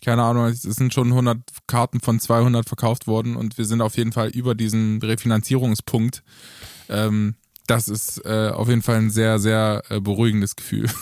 [0.04, 3.98] keine Ahnung, es sind schon 100 Karten von 200 verkauft worden und wir sind auf
[3.98, 6.24] jeden Fall über diesen Refinanzierungspunkt.
[6.90, 7.36] Ähm,
[7.68, 10.90] das ist äh, auf jeden Fall ein sehr, sehr äh, beruhigendes Gefühl.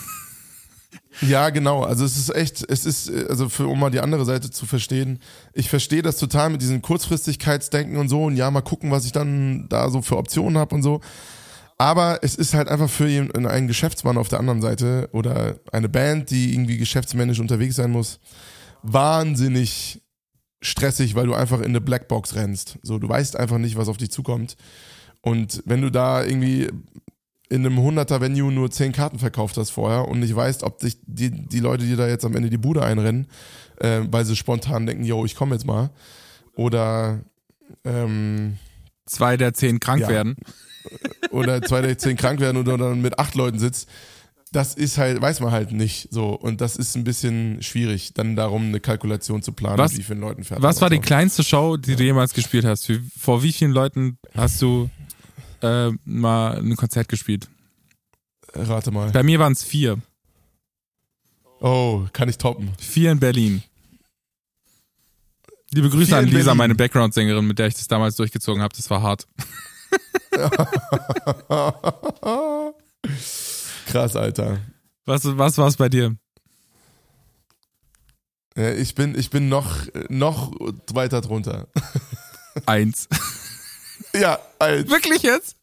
[1.21, 1.83] Ja, genau.
[1.83, 5.19] Also es ist echt, es ist, also für, um mal die andere Seite zu verstehen,
[5.53, 9.11] ich verstehe das total mit diesem Kurzfristigkeitsdenken und so und ja, mal gucken, was ich
[9.11, 11.01] dann da so für Optionen habe und so.
[11.77, 16.29] Aber es ist halt einfach für einen Geschäftsmann auf der anderen Seite oder eine Band,
[16.29, 18.19] die irgendwie geschäftsmännisch unterwegs sein muss,
[18.83, 20.01] wahnsinnig
[20.61, 22.79] stressig, weil du einfach in eine Blackbox rennst.
[22.83, 24.57] So, du weißt einfach nicht, was auf dich zukommt.
[25.21, 26.69] Und wenn du da irgendwie
[27.49, 30.97] in einem 100er Venue nur 10 Karten verkauft hast vorher und nicht weißt, ob dich
[31.05, 33.27] die, die Leute dir da jetzt am Ende die Bude einrennen,
[33.79, 35.89] äh, weil sie spontan denken, yo, ich komme jetzt mal.
[36.55, 37.21] Oder
[37.83, 38.57] ähm,
[39.05, 40.09] Zwei der zehn krank Ja.
[40.09, 40.35] werden.
[41.31, 43.89] oder zwei der zehn krank werden oder dann mit acht Leuten sitzt.
[44.51, 46.29] Das ist halt, weiß man halt nicht so.
[46.29, 50.21] Und das ist ein bisschen schwierig, dann darum eine Kalkulation zu planen, Was- wie vielen
[50.21, 52.87] Leuten fährt Was war die kleinste Show, die du jemals gespielt hast?
[52.89, 54.89] Wie, vor wie vielen Leuten hast du
[55.61, 57.47] äh, mal ein Konzert gespielt?
[58.53, 59.11] Rate mal.
[59.11, 59.97] Bei mir waren es vier.
[61.59, 62.71] Oh, kann ich toppen.
[62.79, 63.63] Vier in Berlin.
[65.71, 66.57] Liebe Grüße Vier an Lisa, Berlin.
[66.57, 68.75] meine Background-Sängerin, mit der ich das damals durchgezogen habe.
[68.75, 69.27] Das war hart.
[73.87, 74.59] Krass, Alter.
[75.05, 76.15] Was, was war es bei dir?
[78.55, 79.75] Ich bin, ich bin noch,
[80.09, 80.51] noch
[80.93, 81.67] weiter drunter.
[82.65, 83.07] Eins.
[84.13, 84.89] Ja, Alter.
[84.89, 85.55] Wirklich jetzt?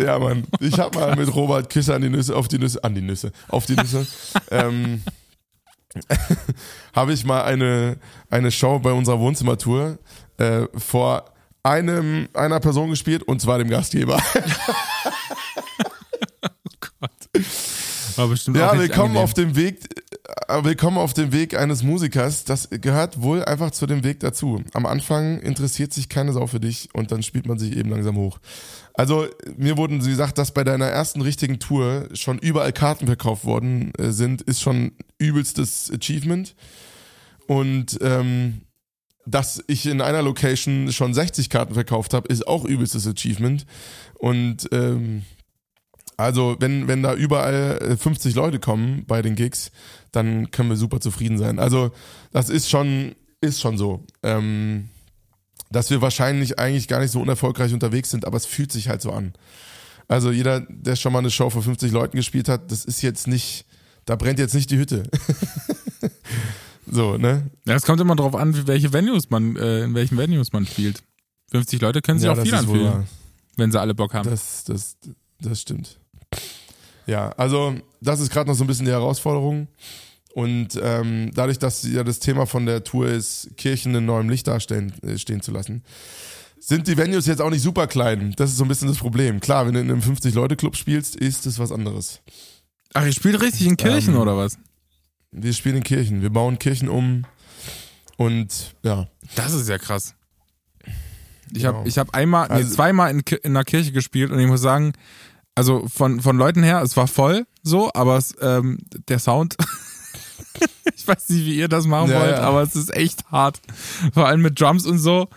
[0.00, 0.44] Ja, Mann.
[0.60, 3.32] Ich hab mal mit Robert Küsse an die Nüsse, auf die Nüsse, an die Nüsse,
[3.48, 4.06] auf die Nüsse,
[4.50, 5.02] ähm,
[6.94, 7.96] habe ich mal eine,
[8.30, 9.98] eine Show bei unserer Wohnzimmertour
[10.36, 11.24] äh, vor
[11.62, 14.22] einem, einer Person gespielt und zwar dem Gastgeber.
[18.16, 19.78] War bestimmt Ja, willkommen auf dem Weg,
[20.62, 22.44] willkommen auf dem Weg eines Musikers.
[22.44, 24.62] Das gehört wohl einfach zu dem Weg dazu.
[24.74, 28.16] Am Anfang interessiert sich keine Sau für dich und dann spielt man sich eben langsam
[28.16, 28.38] hoch.
[28.92, 33.44] Also mir wurden sie gesagt, dass bei deiner ersten richtigen Tour schon überall Karten verkauft
[33.44, 36.54] worden äh, sind, ist schon übelstes Achievement.
[37.46, 38.62] Und ähm,
[39.24, 43.64] dass ich in einer Location schon 60 Karten verkauft habe, ist auch übelstes Achievement.
[44.18, 45.22] Und ähm,
[46.18, 49.70] Also, wenn, wenn da überall äh, 50 Leute kommen bei den Gigs,
[50.12, 51.58] dann können wir super zufrieden sein.
[51.58, 51.92] Also,
[52.32, 54.04] das ist schon, ist schon so.
[54.22, 54.88] Ähm,
[55.70, 59.00] dass wir wahrscheinlich eigentlich gar nicht so unerfolgreich unterwegs sind, aber es fühlt sich halt
[59.00, 59.32] so an.
[60.08, 63.28] Also jeder, der schon mal eine Show vor 50 Leuten gespielt hat, das ist jetzt
[63.28, 63.66] nicht,
[64.06, 65.02] da brennt jetzt nicht die Hütte.
[66.90, 67.50] so, ne?
[67.66, 71.02] Ja, es kommt immer darauf an, welche Venues man, äh, in welchen Venues man spielt.
[71.50, 73.06] 50 Leute können sich Ja, auch viel anfühlen,
[73.56, 74.28] wenn sie alle Bock haben.
[74.28, 74.96] Das, das,
[75.40, 76.00] das stimmt.
[77.06, 79.68] Ja, also das ist gerade noch so ein bisschen die Herausforderung.
[80.34, 84.46] Und ähm, dadurch, dass ja das Thema von der Tour ist, Kirchen in neuem Licht
[84.46, 85.82] dastehen äh, stehen zu lassen,
[86.60, 88.34] sind die Venues jetzt auch nicht super klein.
[88.36, 89.40] Das ist so ein bisschen das Problem.
[89.40, 92.20] Klar, wenn du in einem 50-Leute-Club spielst, ist das was anderes.
[92.94, 94.58] Ach, ihr spielt richtig in Kirchen Ähm, oder was?
[95.32, 97.24] Wir spielen in Kirchen, wir bauen Kirchen um
[98.16, 99.08] und ja.
[99.34, 100.14] Das ist ja krass.
[101.52, 101.78] Ich Genau.
[101.78, 104.60] habe ich hab einmal, nee, Also- zweimal in, in einer Kirche gespielt und ich muss
[104.60, 104.92] sagen,
[105.58, 109.56] also von, von Leuten her, es war voll so, aber es, ähm, der Sound,
[110.96, 112.40] ich weiß nicht, wie ihr das machen Ja, wollt, ja.
[112.42, 113.60] aber es ist echt hart.
[114.14, 115.28] Vor allem mit Drums und so.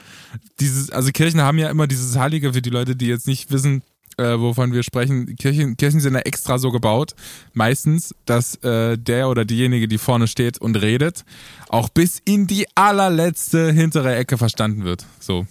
[0.59, 3.81] Dieses, also Kirchen haben ja immer dieses Heilige für die Leute, die jetzt nicht wissen,
[4.17, 5.35] äh, wovon wir sprechen.
[5.35, 7.15] Kirchen, Kirchen sind ja extra so gebaut,
[7.53, 11.25] meistens, dass äh, der oder diejenige, die vorne steht und redet,
[11.69, 15.05] auch bis in die allerletzte hintere Ecke verstanden wird.
[15.19, 15.47] So.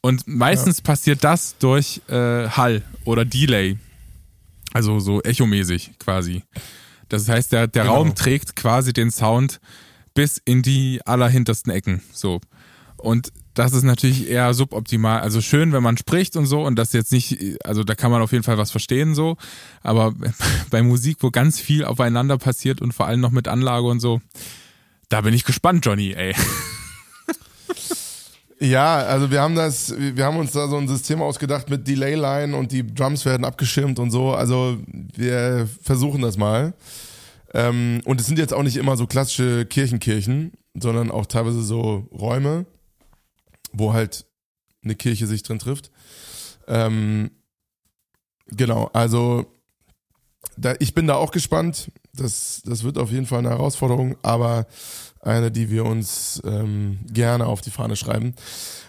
[0.00, 3.78] Und meistens passiert das durch äh, Hall oder Delay.
[4.74, 6.42] Also so echomäßig quasi.
[7.08, 7.94] Das heißt, der, der Genau.
[7.96, 9.60] Raum trägt quasi den Sound
[10.14, 12.02] bis in die allerhintersten Ecken.
[12.12, 12.40] So.
[12.96, 15.20] Und das ist natürlich eher suboptimal.
[15.20, 18.20] Also schön, wenn man spricht und so und das jetzt nicht, also da kann man
[18.20, 19.36] auf jeden Fall was verstehen so.
[19.82, 20.12] Aber
[20.70, 24.20] bei Musik, wo ganz viel aufeinander passiert und vor allem noch mit Anlage und so,
[25.08, 26.34] da bin ich gespannt, Johnny, ey.
[28.60, 32.56] Ja, also wir haben das, wir haben uns da so ein System ausgedacht mit Delay-Line
[32.56, 34.32] und die Drums werden abgeschirmt und so.
[34.32, 36.74] Also wir versuchen das mal.
[37.52, 42.08] Ähm, und es sind jetzt auch nicht immer so klassische Kirchenkirchen, sondern auch teilweise so
[42.12, 42.66] Räume,
[43.72, 44.26] wo halt
[44.82, 45.90] eine Kirche sich drin trifft.
[46.68, 47.30] Ähm,
[48.48, 49.46] genau, also
[50.56, 51.90] da, ich bin da auch gespannt.
[52.12, 54.66] Das, das wird auf jeden Fall eine Herausforderung, aber
[55.26, 58.34] eine, die wir uns ähm, gerne auf die Fahne schreiben.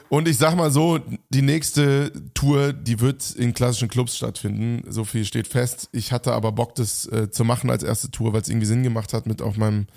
[0.09, 4.83] Und ich sag mal so, die nächste Tour, die wird in klassischen Clubs stattfinden.
[4.89, 5.89] So viel steht fest.
[5.91, 8.83] Ich hatte aber Bock, das äh, zu machen als erste Tour, weil es irgendwie Sinn
[8.83, 9.87] gemacht hat mit auch meinem,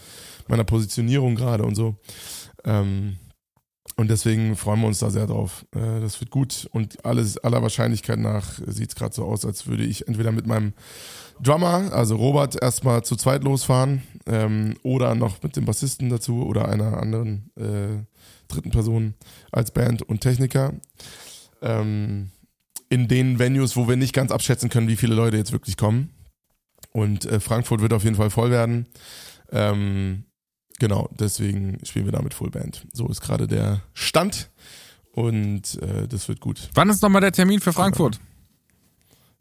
[0.48, 1.96] meiner Positionierung gerade und so.
[2.64, 3.16] Ähm,
[3.98, 5.66] und deswegen freuen wir uns da sehr drauf.
[5.74, 9.66] Äh, das wird gut und alles aller Wahrscheinlichkeit nach sieht es gerade so aus, als
[9.66, 10.72] würde ich entweder mit meinem
[11.42, 16.68] Drummer, also Robert, erstmal zu zweit losfahren ähm, oder noch mit dem Bassisten dazu oder
[16.68, 18.04] einer anderen äh,
[18.46, 19.14] dritten Person
[19.50, 20.74] als Band und Techniker.
[21.60, 22.30] Ähm,
[22.88, 26.10] in den Venues, wo wir nicht ganz abschätzen können, wie viele Leute jetzt wirklich kommen.
[26.92, 28.86] Und äh, Frankfurt wird auf jeden Fall voll werden.
[29.50, 30.22] Ähm,
[30.78, 32.86] genau, deswegen spielen wir da mit Fullband.
[32.92, 34.50] So ist gerade der Stand
[35.12, 36.70] und äh, das wird gut.
[36.74, 38.20] Wann ist nochmal der Termin für Frankfurt?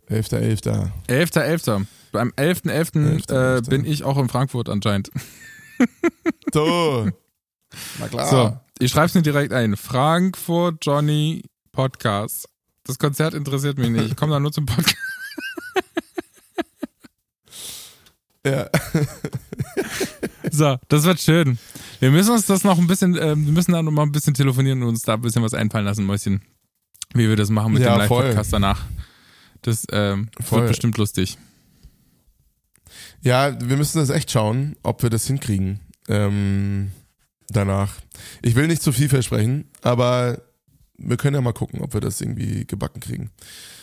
[0.09, 0.89] 11.11.
[1.07, 1.85] 11.11.
[2.11, 2.69] Beim 11.11.
[2.69, 3.69] Äh, 11.11..
[3.69, 5.11] bin ich auch in Frankfurt anscheinend.
[6.53, 7.09] So.
[7.99, 8.27] Na klar.
[8.29, 9.75] So, ich schreib's mir direkt ein.
[9.75, 12.47] Frankfurt Johnny Podcast.
[12.85, 14.05] Das Konzert interessiert mich nicht.
[14.05, 14.95] Ich komme da nur zum Podcast.
[18.45, 18.69] Ja.
[20.57, 21.59] So, das wird schön.
[21.99, 24.33] Wir müssen uns das noch ein bisschen, ähm, wir müssen da noch mal ein bisschen
[24.33, 26.41] telefonieren und uns da ein bisschen was einfallen lassen, Mäuschen.
[27.13, 27.99] Wie wir das machen mit Ja, dem.
[27.99, 28.83] Live-Podcast danach.
[29.61, 31.37] Das ähm, wird bestimmt lustig.
[33.21, 35.79] Ja, wir müssen das echt schauen, ob wir das hinkriegen.
[36.07, 36.91] Ähm,
[37.49, 37.93] danach.
[38.41, 40.41] Ich will nicht zu viel versprechen, aber
[40.97, 43.29] wir können ja mal gucken, ob wir das irgendwie gebacken kriegen.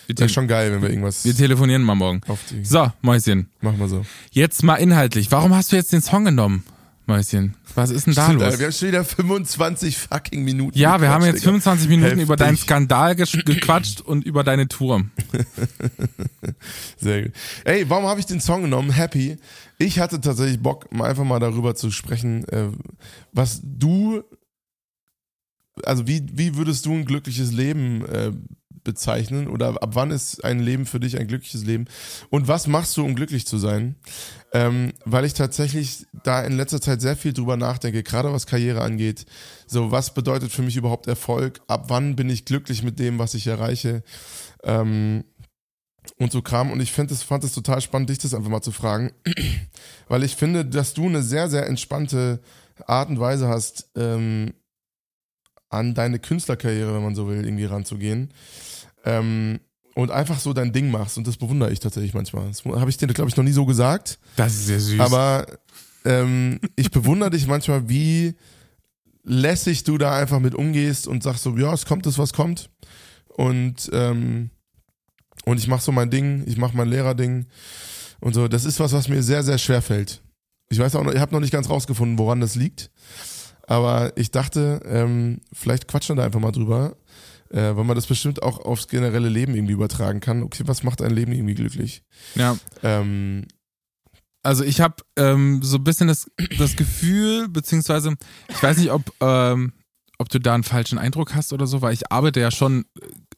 [0.08, 2.20] Wäre schon geil, wenn wir irgendwas wir telefonieren mal morgen.
[2.62, 3.48] So, Mäuschen.
[3.60, 4.04] Machen wir so.
[4.30, 5.30] Jetzt mal inhaltlich.
[5.30, 6.64] Warum hast du jetzt den Song genommen,
[7.06, 7.56] Mäuschen?
[7.74, 8.44] Was ist denn da Stimmt, los?
[8.44, 10.78] Alter, wir haben schon wieder 25 fucking Minuten.
[10.78, 11.46] Ja, wir haben jetzt Digga.
[11.46, 12.22] 25 Minuten Heftig.
[12.24, 15.04] über deinen Skandal gequatscht und über deine Tour.
[16.96, 17.32] Sehr gut.
[17.64, 18.90] Ey, warum habe ich den Song genommen?
[18.90, 19.38] Happy.
[19.78, 22.68] Ich hatte tatsächlich Bock, einfach mal darüber zu sprechen, äh,
[23.32, 24.22] was du,
[25.82, 28.32] also wie, wie würdest du ein glückliches Leben äh,
[28.84, 31.86] bezeichnen oder ab wann ist ein Leben für dich ein glückliches Leben
[32.30, 33.96] und was machst du, um glücklich zu sein?
[34.52, 38.82] Ähm, weil ich tatsächlich da in letzter Zeit sehr viel drüber nachdenke, gerade was Karriere
[38.82, 39.26] angeht.
[39.66, 41.60] So, was bedeutet für mich überhaupt Erfolg?
[41.66, 44.04] Ab wann bin ich glücklich mit dem, was ich erreiche?
[44.62, 45.24] Ähm,
[46.18, 46.70] und so Kram.
[46.70, 49.12] Und ich find es, fand es total spannend, dich das einfach mal zu fragen,
[50.08, 52.40] weil ich finde, dass du eine sehr, sehr entspannte
[52.86, 54.52] Art und Weise hast, ähm,
[55.70, 58.32] an deine Künstlerkarriere, wenn man so will, irgendwie ranzugehen.
[59.04, 59.60] Ähm,
[59.94, 61.18] und einfach so dein Ding machst.
[61.18, 62.48] Und das bewundere ich tatsächlich manchmal.
[62.48, 64.18] Das habe ich dir, glaube ich, noch nie so gesagt.
[64.36, 65.00] Das ist sehr süß.
[65.00, 65.46] Aber
[66.04, 68.34] ähm, ich bewundere dich manchmal, wie
[69.22, 72.70] lässig du da einfach mit umgehst und sagst so, ja, es kommt das, was kommt.
[73.28, 74.50] Und, ähm,
[75.44, 77.46] und ich mache so mein Ding, ich mache mein Lehrerding
[78.20, 78.48] und so.
[78.48, 80.22] Das ist was, was mir sehr, sehr schwer fällt.
[80.68, 82.90] Ich weiß auch noch, ich habe noch nicht ganz rausgefunden, woran das liegt.
[83.66, 86.96] Aber ich dachte, ähm, vielleicht quatschen wir da einfach mal drüber,
[87.54, 90.42] äh, weil man das bestimmt auch aufs generelle Leben irgendwie übertragen kann.
[90.42, 92.02] Okay, was macht ein Leben irgendwie glücklich?
[92.34, 92.56] Ja.
[92.82, 93.46] Ähm,
[94.42, 98.14] also ich habe ähm, so ein bisschen das, das Gefühl, beziehungsweise
[98.48, 99.72] ich weiß nicht, ob, ähm,
[100.18, 102.86] ob du da einen falschen Eindruck hast oder so, weil ich arbeite ja schon,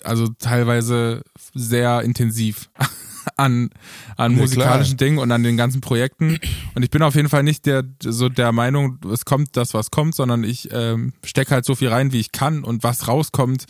[0.03, 1.23] also teilweise
[1.55, 2.71] sehr intensiv
[3.37, 3.69] an,
[4.17, 5.07] an Ja, musikalischen klar.
[5.07, 6.39] Dingen und an den ganzen Projekten.
[6.75, 9.91] Und ich bin auf jeden Fall nicht der so der Meinung, es kommt das, was
[9.91, 13.67] kommt, sondern ich ähm, stecke halt so viel rein, wie ich kann und was rauskommt,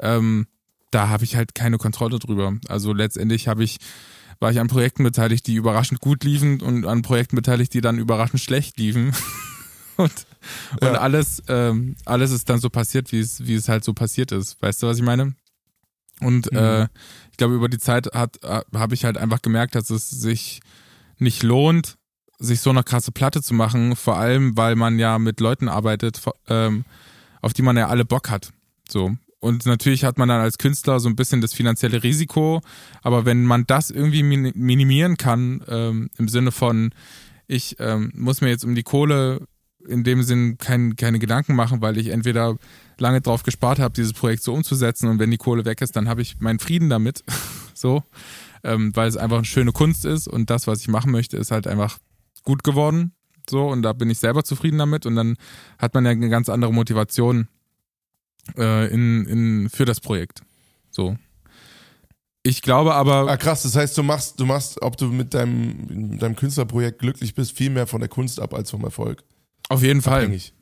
[0.00, 0.46] ähm,
[0.90, 2.54] da habe ich halt keine Kontrolle drüber.
[2.68, 3.78] Also letztendlich habe ich
[4.40, 7.98] war ich an Projekten beteiligt, die überraschend gut liefen und an Projekten beteiligt, die dann
[7.98, 9.12] überraschend schlecht liefen.
[9.96, 10.26] und
[10.80, 10.94] und Ja.
[10.94, 14.60] alles, ähm, alles ist dann so passiert, wie es, wie es halt so passiert ist.
[14.60, 15.34] Weißt du, was ich meine?
[16.20, 16.58] Und Mhm.
[16.58, 16.82] äh,
[17.30, 20.60] ich glaube, über die Zeit hat habe ich halt einfach gemerkt, dass es sich
[21.18, 21.96] nicht lohnt,
[22.38, 26.20] sich so eine krasse Platte zu machen, vor allem, weil man ja mit Leuten arbeitet,
[26.48, 26.84] ähm,
[27.40, 28.50] auf die man ja alle Bock hat.
[28.88, 29.16] So.
[29.44, 32.62] Und natürlich hat man dann als Künstler so ein bisschen das finanzielle Risiko,
[33.02, 36.94] aber wenn man das irgendwie min- minimieren kann, ähm, im Sinne von,
[37.46, 39.46] ich ähm, muss mir jetzt um die Kohle
[39.86, 42.56] in dem Sinn kein, keine Gedanken machen, weil ich entweder
[42.96, 46.08] lange drauf gespart habe, dieses Projekt so umzusetzen und wenn die Kohle weg ist, dann
[46.08, 47.22] habe ich meinen Frieden damit.
[47.74, 48.02] so.
[48.62, 51.50] Ähm, weil es einfach eine schöne Kunst ist und das, was ich machen möchte, ist
[51.50, 51.98] halt einfach
[52.44, 53.12] gut geworden.
[53.46, 55.36] So, und da bin ich selber zufrieden damit und dann
[55.78, 57.48] hat man ja eine ganz andere Motivation
[58.56, 60.42] äh, in, in, für das Projekt.
[60.90, 61.16] So.
[62.42, 66.10] Ich glaube aber, ah, krass, das heißt, du machst, du machst, ob du mit deinem,
[66.10, 69.24] mit deinem Künstlerprojekt glücklich bist, viel mehr von der Kunst ab als vom Erfolg.
[69.70, 70.24] auf jeden Fall.
[70.24, 70.52] Abhängig.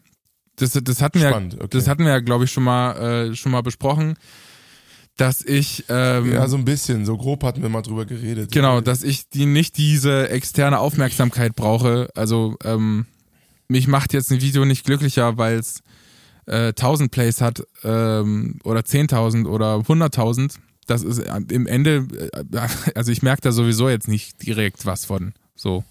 [0.57, 1.69] Das, das hatten wir, Spannend, okay.
[1.71, 4.17] das hatten wir ja, glaube ich, schon mal, äh, schon mal besprochen,
[5.17, 8.53] dass ich, ähm, ja, so ein bisschen, so grob hatten wir mal drüber geredet.
[8.53, 12.11] Genau, dass ich die nicht diese externe Aufmerksamkeit brauche.
[12.15, 13.07] Also ähm,
[13.69, 15.83] mich macht jetzt ein Video nicht glücklicher, weil es
[16.47, 20.57] äh, 1000 Plays hat ähm, oder 10.000 oder 100.000.
[20.87, 22.07] Das ist äh, im Ende,
[22.53, 25.33] äh, also ich merke da sowieso jetzt nicht direkt was von.
[25.55, 25.85] So.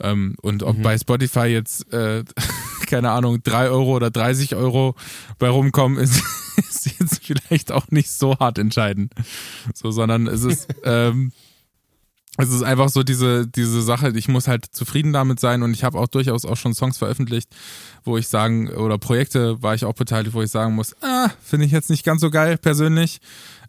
[0.00, 0.82] Ähm, und ob Mhm.
[0.82, 2.24] bei Spotify jetzt, äh,
[2.86, 4.94] keine Ahnung, 3 Euro oder 30 Euro
[5.38, 6.22] bei rumkommen, ist,
[6.56, 9.12] ist jetzt vielleicht auch nicht so hart entscheidend.
[9.74, 11.32] So, sondern es ist, ähm,
[12.40, 15.82] es ist einfach so diese, diese Sache, ich muss halt zufrieden damit sein und ich
[15.82, 17.48] habe auch durchaus auch schon Songs veröffentlicht,
[18.04, 21.66] wo ich sagen, oder Projekte war ich auch beteiligt, wo ich sagen muss, ah, finde
[21.66, 23.18] ich jetzt nicht ganz so geil persönlich.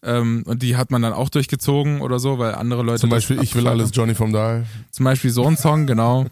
[0.03, 3.01] Ähm, und die hat man dann auch durchgezogen oder so, weil andere Leute.
[3.01, 4.67] Zum Beispiel, ich will alles Johnny vom Dahl.
[4.91, 6.27] zum Beispiel so ein Song, genau.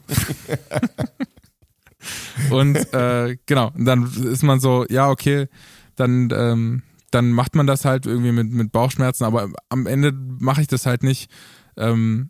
[2.52, 5.48] und äh, genau, und dann ist man so, ja, okay,
[5.96, 10.62] dann, ähm, dann macht man das halt irgendwie mit, mit Bauchschmerzen, aber am Ende mache
[10.62, 11.32] ich das halt nicht
[11.78, 12.30] ähm,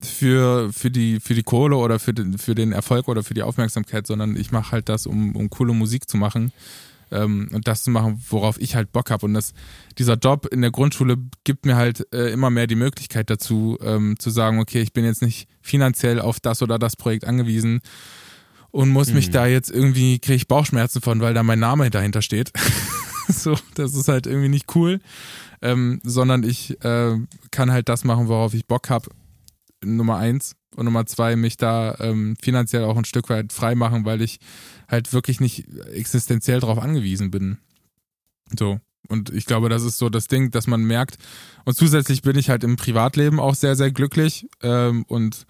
[0.00, 3.42] für, für, die, für die Kohle oder für den, für den Erfolg oder für die
[3.42, 6.52] Aufmerksamkeit, sondern ich mache halt das, um, um coole Musik zu machen
[7.10, 9.26] ähm, und das zu machen, worauf ich halt Bock habe.
[9.26, 9.54] Und das,
[9.98, 14.16] dieser Job in der Grundschule gibt mir halt äh, immer mehr die Möglichkeit dazu, ähm,
[14.18, 17.80] zu sagen, okay, ich bin jetzt nicht finanziell auf das oder das Projekt angewiesen
[18.70, 19.32] und muss mich Mhm.
[19.32, 22.52] da jetzt irgendwie, kriege ich Bauchschmerzen von, weil da mein Name dahinter steht.
[23.28, 25.00] so, das ist halt irgendwie nicht cool.
[25.60, 27.16] Ähm, sondern ich äh,
[27.50, 29.10] kann halt das machen, worauf ich Bock habe.
[29.84, 30.54] Nummer eins.
[30.76, 34.38] Und Nummer zwei, mich da ähm, finanziell auch ein Stück weit frei machen, weil ich
[34.88, 37.58] halt wirklich nicht existenziell darauf angewiesen bin.
[38.56, 38.80] So.
[39.08, 41.16] Und ich glaube, das ist so das Ding, dass man merkt.
[41.64, 45.46] Und zusätzlich bin ich halt im Privatleben auch sehr, sehr glücklich ähm, und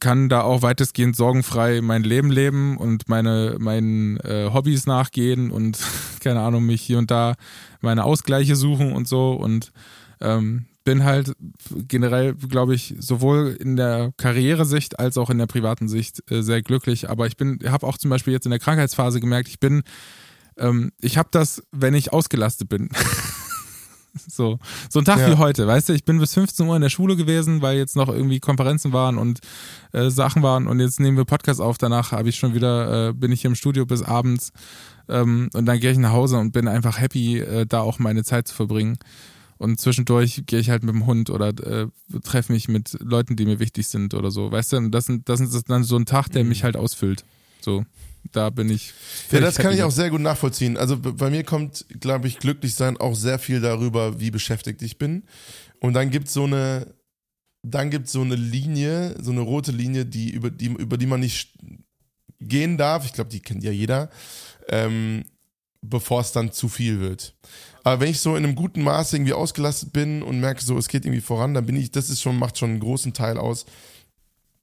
[0.00, 5.78] kann da auch weitestgehend sorgenfrei mein Leben leben und meine meinen äh, Hobbys nachgehen und
[6.20, 7.34] keine Ahnung mich hier und da
[7.80, 9.32] meine Ausgleiche suchen und so.
[9.32, 9.72] Und
[10.20, 11.32] ähm, bin halt
[11.88, 16.62] generell glaube ich sowohl in der Karrieresicht als auch in der privaten Sicht äh, sehr
[16.62, 17.08] glücklich.
[17.10, 19.82] Aber ich bin habe auch zum Beispiel jetzt in der Krankheitsphase gemerkt ich bin
[20.56, 22.90] ähm, ich habe das wenn ich ausgelastet bin
[24.28, 24.58] so,
[24.90, 25.30] so ein Tag Ja.
[25.30, 27.96] wie heute, weißt du, ich bin bis 15 Uhr in der Schule gewesen, weil jetzt
[27.96, 29.40] noch irgendwie Konferenzen waren und
[29.92, 31.78] äh, Sachen waren und jetzt nehmen wir Podcast auf.
[31.78, 34.52] Danach habe ich schon wieder, äh, bin ich hier im Studio bis abends
[35.08, 38.24] ähm, und dann gehe ich nach Hause und bin einfach happy, äh, da auch meine
[38.24, 38.98] Zeit zu verbringen.
[39.56, 41.86] Und zwischendurch gehe ich halt mit dem Hund oder äh,
[42.24, 44.76] treffe mich mit Leuten, die mir wichtig sind oder so, weißt du.
[44.78, 47.24] Und das, sind, das ist dann so ein Tag, der mich halt ausfüllt.
[47.60, 47.84] So,
[48.32, 48.92] da bin ich.
[49.30, 50.76] Ja, das kann ich auch sehr gut nachvollziehen.
[50.76, 54.98] Also bei mir kommt, glaube ich, glücklich sein auch sehr viel darüber, wie beschäftigt ich
[54.98, 55.24] bin
[55.80, 56.94] Und dann gibt es so eine,
[57.62, 61.20] dann gibt so eine Linie, so eine rote Linie, die über die, über die man
[61.20, 61.54] nicht
[62.40, 63.04] gehen darf.
[63.04, 64.10] Ich glaube, die kennt ja jeder,
[64.68, 65.24] ähm,
[65.80, 67.34] bevor es dann zu viel wird.
[67.82, 70.88] Aber wenn ich so in einem guten Maß irgendwie ausgelastet bin und merke, so es
[70.88, 73.66] geht irgendwie voran, dann bin ich, das ist schon, macht schon einen großen Teil aus,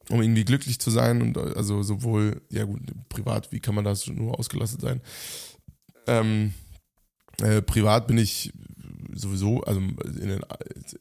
[0.10, 4.08] um irgendwie glücklich zu sein und also sowohl, ja gut, privat, wie kann man das
[4.08, 5.02] nur ausgelastet sein?
[6.08, 6.54] Ähm,
[7.42, 8.54] äh, privat bin ich
[9.14, 10.42] sowieso, also in den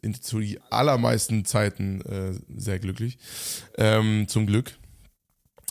[0.02, 3.18] in, zu die allermeisten Zeiten äh, sehr glücklich.
[3.76, 4.78] Ähm, zum Glück.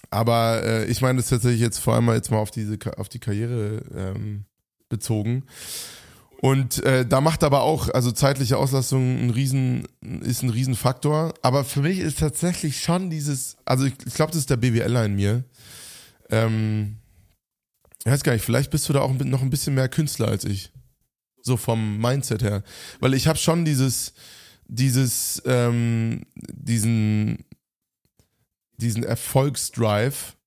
[0.10, 3.20] Aber äh, ich meine das tatsächlich jetzt vor allem jetzt mal auf diese auf die
[3.20, 4.46] Karriere ähm,
[4.90, 5.44] bezogen.
[6.42, 9.88] Und äh, da macht aber auch, also zeitliche Auslastung ein Riesen,
[10.22, 11.34] ist ein Riesenfaktor.
[11.42, 15.06] Aber für mich ist tatsächlich schon dieses, also ich, ich glaube, das ist der BWLer
[15.06, 15.44] in mir.
[16.30, 16.96] Ähm,
[18.06, 20.46] ich weiß gar nicht, vielleicht bist du da auch noch ein bisschen mehr Künstler als
[20.46, 20.72] ich.
[21.42, 22.64] So vom Mindset her.
[23.02, 24.14] Weil ich habe schon dieses,
[24.66, 27.44] dieses, ähm, diesen,
[28.78, 30.38] diesen Erfolgsdrive,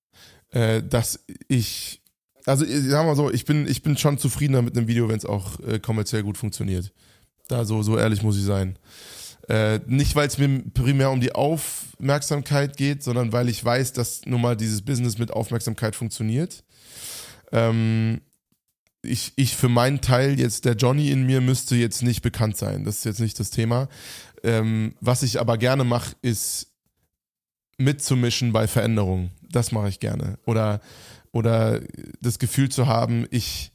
[0.50, 2.01] äh, dass ich
[2.46, 5.26] also sagen wir so, ich bin, ich bin schon zufriedener mit einem Video, wenn es
[5.26, 6.92] auch äh, kommerziell gut funktioniert.
[7.48, 8.78] Da so, so ehrlich muss ich sein.
[9.48, 14.24] Äh, nicht, weil es mir primär um die Aufmerksamkeit geht, sondern weil ich weiß, dass
[14.24, 16.64] nun mal dieses Business mit Aufmerksamkeit funktioniert.
[17.50, 18.20] Ähm,
[19.02, 22.85] ich, ich für meinen Teil jetzt, der Johnny in mir müsste jetzt nicht bekannt sein.
[22.85, 23.88] Das ist jetzt nicht das Thema.
[24.44, 26.68] Ähm, was ich aber gerne mache, ist
[27.78, 29.33] mitzumischen bei Veränderungen.
[29.50, 30.38] Das mache ich gerne.
[30.46, 30.81] Oder
[31.33, 31.81] oder
[32.21, 33.73] das Gefühl zu haben, ich,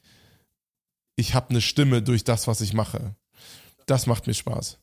[1.15, 3.15] ich habe eine Stimme durch das, was ich mache.
[3.87, 4.79] Das macht mir Spaß.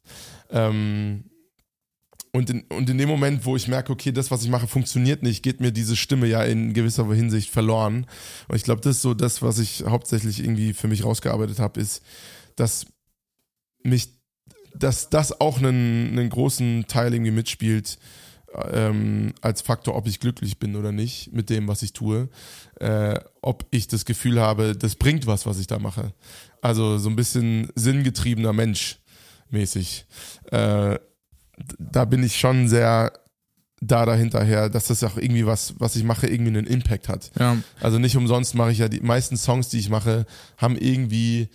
[0.51, 1.25] Ähm,
[2.33, 5.23] und, in, und in dem Moment, wo ich merke, okay, das, was ich mache, funktioniert
[5.23, 8.07] nicht, geht mir diese Stimme ja in gewisser Hinsicht verloren.
[8.49, 11.81] Und ich glaube, das ist so das, was ich hauptsächlich irgendwie für mich rausgearbeitet habe,
[11.81, 12.03] ist,
[12.57, 12.87] dass
[13.85, 14.09] mich,
[14.75, 17.99] dass das auch einen, einen großen Teil irgendwie mitspielt,
[18.73, 22.29] ähm, als Faktor, ob ich glücklich bin oder nicht mit dem, was ich tue.
[22.81, 26.13] Äh, ob ich das Gefühl habe, das bringt was, was ich da mache.
[26.61, 28.99] Also so ein bisschen sinngetriebener Mensch
[29.51, 30.07] mäßig.
[30.51, 30.99] Äh,
[31.79, 33.13] da bin ich schon sehr
[33.81, 37.31] da dahinterher, dass das auch irgendwie was, was ich mache, irgendwie einen Impact hat.
[37.39, 37.57] Ja.
[37.81, 41.49] Also nicht umsonst mache ich ja die meisten Songs, die ich mache, haben irgendwie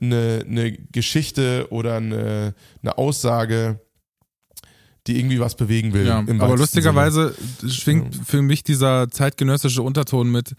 [0.00, 3.80] eine, eine Geschichte oder eine, eine Aussage,
[5.06, 6.06] die irgendwie was bewegen will.
[6.06, 7.72] Ja, aber lustigerweise Sinne.
[7.72, 10.54] schwingt für mich dieser zeitgenössische Unterton mit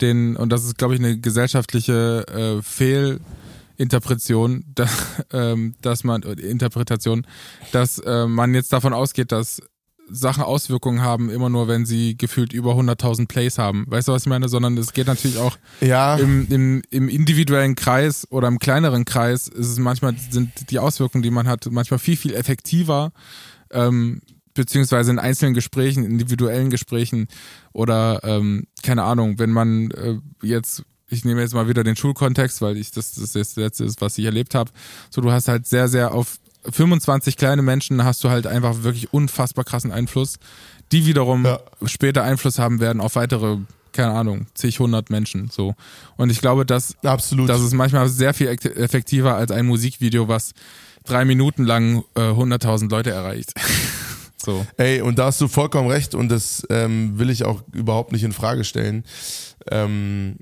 [0.00, 4.88] den, und das ist, glaube ich, eine gesellschaftliche äh, Fehlinterpretation, da,
[5.32, 7.26] ähm, dass man, Interpretation,
[7.72, 9.60] dass äh, man jetzt davon ausgeht, dass
[10.08, 13.84] Sachen Auswirkungen haben, immer nur, wenn sie gefühlt über 100.000 Plays haben.
[13.88, 14.48] Weißt du, was ich meine?
[14.48, 16.16] Sondern es geht natürlich auch ja.
[16.16, 21.22] im, im, im individuellen Kreis oder im kleineren Kreis ist es manchmal, sind die Auswirkungen,
[21.22, 23.12] die man hat, manchmal viel, viel effektiver
[23.70, 24.20] ähm,
[24.54, 27.28] beziehungsweise in einzelnen Gesprächen, individuellen Gesprächen
[27.72, 32.60] oder ähm, keine Ahnung, wenn man äh, jetzt ich nehme jetzt mal wieder den Schulkontext,
[32.62, 34.72] weil ich das das, das letzte ist, was ich erlebt habe.
[35.08, 36.38] So, du hast halt sehr, sehr auf
[36.70, 40.38] 25 kleine Menschen hast du halt einfach wirklich unfassbar krassen Einfluss,
[40.92, 41.60] die wiederum ja.
[41.84, 43.58] später Einfluss haben werden auf weitere,
[43.92, 45.48] keine Ahnung, zig, hundert Menschen.
[45.50, 45.74] So.
[46.16, 47.48] Und ich glaube, dass, Absolut.
[47.48, 50.52] das ist manchmal sehr viel effektiver als ein Musikvideo, was
[51.06, 53.52] drei Minuten lang äh, 100.000 Leute erreicht.
[54.36, 54.66] so.
[54.76, 58.24] Ey, und da hast du vollkommen recht und das ähm, will ich auch überhaupt nicht
[58.24, 59.04] in Frage stellen.
[59.70, 60.36] Ähm,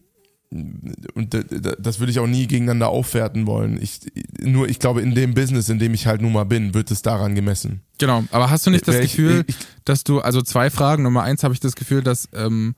[1.15, 1.35] und
[1.81, 3.81] das würde ich auch nie gegeneinander aufwerten wollen.
[3.83, 4.01] Ich,
[4.41, 7.03] nur, ich glaube, in dem Business, in dem ich halt nun mal bin, wird es
[7.03, 7.81] daran gemessen.
[7.99, 11.03] Genau, aber hast du nicht das Gefühl, ich, ich, dass du, also zwei Fragen.
[11.03, 12.77] Nummer eins habe ich das Gefühl, dass ähm,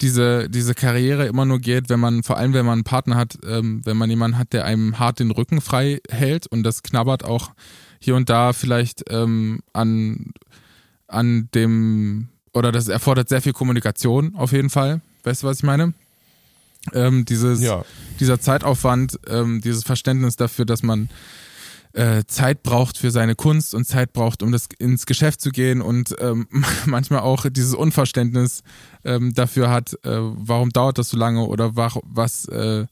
[0.00, 3.38] diese, diese Karriere immer nur geht, wenn man, vor allem wenn man einen Partner hat,
[3.46, 7.24] ähm, wenn man jemanden hat, der einem hart den Rücken frei hält und das knabbert
[7.24, 7.50] auch
[7.98, 10.32] hier und da vielleicht ähm, an,
[11.08, 15.00] an dem, oder das erfordert sehr viel Kommunikation auf jeden Fall.
[15.24, 15.94] Weißt du, was ich meine?
[16.94, 17.84] Ähm, dieses, ja.
[18.20, 21.08] Dieser Zeitaufwand, ähm, dieses Verständnis dafür, dass man
[21.92, 25.80] äh, Zeit braucht für seine Kunst und Zeit braucht, um das ins Geschäft zu gehen
[25.80, 26.46] und ähm,
[26.86, 28.62] manchmal auch dieses Unverständnis
[29.04, 32.86] ähm, dafür hat, äh, warum dauert das so lange oder war, was, äh,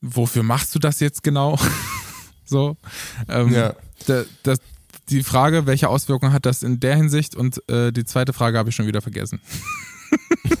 [0.00, 1.58] wofür machst du das jetzt genau?
[2.44, 2.76] so.
[3.28, 3.74] Ähm, ja.
[4.06, 4.58] Da, das,
[5.08, 7.34] die Frage, welche Auswirkungen hat das in der Hinsicht?
[7.34, 9.40] Und äh, die zweite Frage habe ich schon wieder vergessen.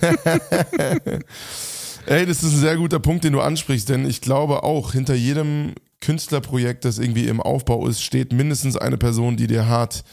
[2.06, 5.14] Ey, das ist ein sehr guter Punkt, den du ansprichst, denn ich glaube auch, hinter
[5.14, 10.04] jedem Künstlerprojekt, das irgendwie im Aufbau ist, steht mindestens eine Person, die dir hart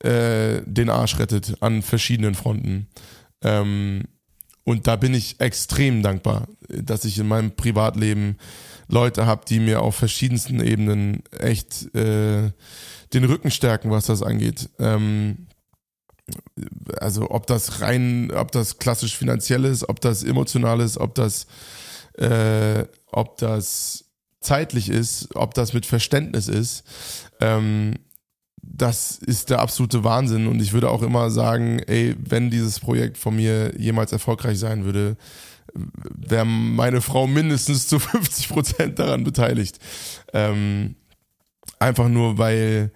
[0.00, 2.88] äh, den Arsch rettet an verschiedenen Fronten.
[3.42, 4.04] Ähm,
[4.64, 8.36] und da bin ich extrem dankbar, dass ich in meinem Privatleben
[8.88, 12.50] Leute habe, die mir auf verschiedensten Ebenen echt äh,
[13.12, 14.68] den Rücken stärken, was das angeht.
[14.78, 15.46] Ähm,
[16.98, 21.46] also ob das rein, ob das klassisch finanziell ist, ob das emotional ist, ob das,
[22.14, 24.09] äh, ob das
[24.40, 26.84] zeitlich ist, ob das mit Verständnis ist.
[27.40, 27.94] Ähm,
[28.62, 33.18] das ist der absolute Wahnsinn und ich würde auch immer sagen, ey, wenn dieses Projekt
[33.18, 35.16] von mir jemals erfolgreich sein würde,
[35.74, 39.78] wäre meine Frau mindestens zu 50 Prozent daran beteiligt.
[40.32, 40.96] Ähm,
[41.78, 42.92] einfach nur, weil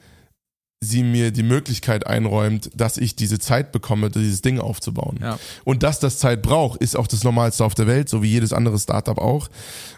[0.85, 5.19] sie mir die Möglichkeit einräumt, dass ich diese Zeit bekomme, dieses Ding aufzubauen.
[5.21, 5.39] Ja.
[5.65, 8.53] Und dass das Zeit braucht, ist auch das Normalste auf der Welt, so wie jedes
[8.53, 9.49] andere Startup auch.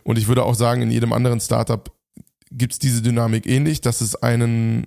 [0.04, 1.92] Und ich würde auch sagen, in jedem anderen Startup
[2.50, 4.86] gibt es diese Dynamik ähnlich, dass es einen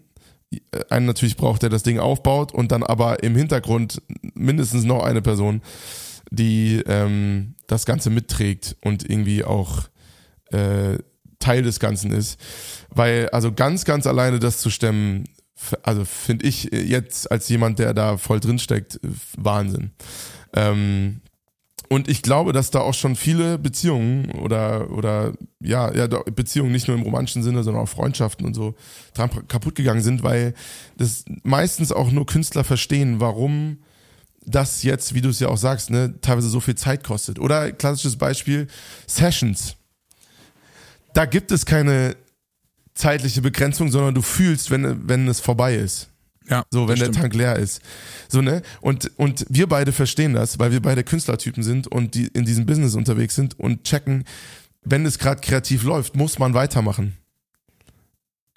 [0.90, 4.02] einen natürlich braucht, der das Ding aufbaut und dann aber im Hintergrund
[4.34, 5.62] mindestens noch eine Person,
[6.32, 9.90] die ähm, das Ganze mitträgt und irgendwie auch
[10.52, 10.98] äh,
[11.40, 12.40] Teil des Ganzen ist.
[12.90, 15.26] Weil, also ganz, ganz alleine das zu stemmen,
[15.84, 19.00] also finde ich jetzt als jemand, der da voll drin steckt,
[19.38, 19.92] Wahnsinn.
[20.54, 21.22] Ähm,
[21.90, 26.88] und ich glaube, dass da auch schon viele Beziehungen oder, oder ja, ja, Beziehungen nicht
[26.88, 28.76] nur im romantischen Sinne, sondern auch Freundschaften und so
[29.16, 30.54] dran kaputt gegangen sind, weil
[30.98, 33.80] das meistens auch nur Künstler verstehen, warum
[34.46, 37.40] das jetzt, wie du es ja auch sagst, ne, teilweise so viel Zeit kostet.
[37.40, 38.68] Oder klassisches Beispiel,
[39.08, 39.76] Sessions.
[41.14, 42.16] Da gibt es keine
[43.00, 46.10] zeitliche Begrenzung, sondern du fühlst, wenn, wenn es vorbei ist.
[46.50, 46.66] Ja.
[46.70, 47.18] So, wenn der stimmt.
[47.18, 47.82] Tank leer ist.
[48.28, 48.62] So, ne?
[48.82, 52.66] Und, und wir beide verstehen das, weil wir beide Künstlertypen sind und die in diesem
[52.66, 54.26] Business unterwegs sind und checken,
[54.84, 57.18] wenn es gerade kreativ läuft, muss man weitermachen.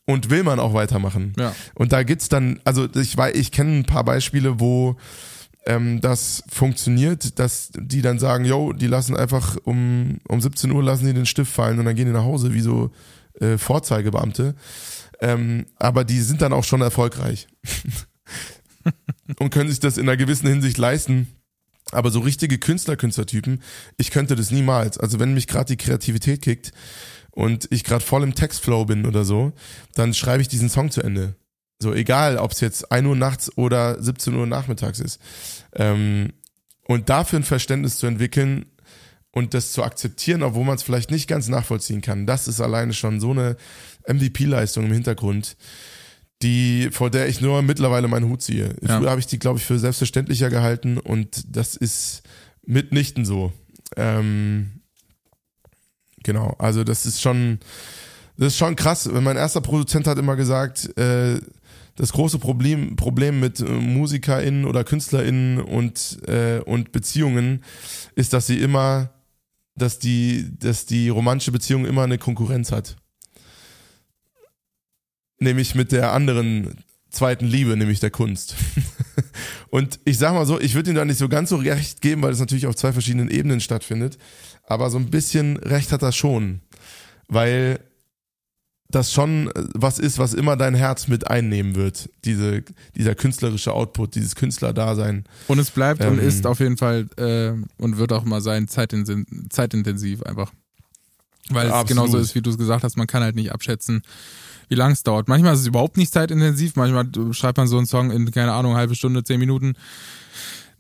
[0.06, 1.34] Und will man auch weitermachen.
[1.38, 1.54] Ja.
[1.74, 4.96] Und da gibt's dann, also ich weiß, ich kenne ein paar Beispiele, wo
[5.66, 10.82] ähm, das funktioniert, dass die dann sagen, yo, die lassen einfach um, um 17 Uhr
[10.82, 12.90] lassen die den Stift fallen und dann gehen die nach Hause wie so
[13.40, 14.54] äh, Vorzeigebeamte.
[15.20, 17.46] Ähm, aber die sind dann auch schon erfolgreich.
[19.38, 21.28] und können sich das in einer gewissen Hinsicht leisten.
[21.90, 23.62] Aber so richtige Künstler, Künstlertypen,
[23.98, 24.98] ich könnte das niemals.
[24.98, 26.72] Also wenn mich gerade die Kreativität kickt
[27.30, 29.52] und ich gerade voll im Textflow bin oder so,
[29.94, 31.36] dann schreibe ich diesen Song zu Ende.
[31.78, 35.20] So egal, ob es jetzt 1 Uhr nachts oder 17 Uhr nachmittags ist.
[35.74, 36.32] Ähm,
[36.86, 38.66] und dafür ein Verständnis zu entwickeln
[39.32, 42.92] und das zu akzeptieren, obwohl man es vielleicht nicht ganz nachvollziehen kann, das ist alleine
[42.92, 43.56] schon so eine
[44.06, 45.56] MVP-Leistung im Hintergrund,
[46.42, 48.74] die, vor der ich nur mittlerweile meinen Hut ziehe.
[48.82, 48.98] Ja.
[48.98, 52.22] Früher habe ich die, glaube ich, für selbstverständlicher gehalten und das ist
[52.64, 53.52] mitnichten so.
[53.96, 54.82] Ähm,
[56.22, 57.58] genau, also das ist schon,
[58.36, 59.06] das ist schon krass.
[59.06, 61.40] Mein erster Produzent hat immer gesagt, äh,
[61.96, 67.64] das große Problem, Problem mit äh, MusikerInnen oder KünstlerInnen und, äh, und Beziehungen
[68.14, 69.10] ist, dass sie immer,
[69.74, 72.96] dass die, dass die romantische Beziehung immer eine Konkurrenz hat.
[75.38, 78.54] Nämlich mit der anderen zweiten Liebe, nämlich der Kunst.
[79.70, 82.22] und ich sag mal so, ich würde ihm da nicht so ganz so recht geben,
[82.22, 84.18] weil das natürlich auf zwei verschiedenen Ebenen stattfindet.
[84.64, 86.60] Aber so ein bisschen recht hat er schon.
[87.28, 87.80] Weil
[88.94, 92.08] das schon was ist, was immer dein Herz mit einnehmen wird.
[92.24, 92.62] Diese,
[92.96, 95.24] dieser künstlerische Output, dieses Künstlerdasein.
[95.48, 96.26] Und es bleibt und Ähm.
[96.26, 100.52] ist auf jeden Fall äh, und wird auch mal sein zeitinten zeitintensiv einfach.
[101.50, 101.88] Weil es Absolut.
[101.88, 104.02] genauso ist, wie du es gesagt hast, man kann halt nicht abschätzen,
[104.68, 105.28] wie lang es dauert.
[105.28, 108.76] Manchmal ist es überhaupt nicht zeitintensiv, manchmal schreibt man so einen Song in, keine Ahnung,
[108.76, 109.74] halbe Stunde, zehn Minuten,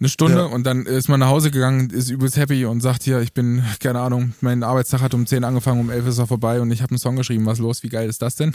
[0.02, 0.44] eine Stunde Ja.
[0.46, 3.62] und dann ist man nach Hause gegangen, ist übelst happy und sagt hier, ich bin,
[3.78, 6.82] keine Ahnung, mein Arbeitstag hat um 10 angefangen, um 11 ist er vorbei und ich
[6.82, 8.52] habe einen Song geschrieben, was los, wie geil ist das denn?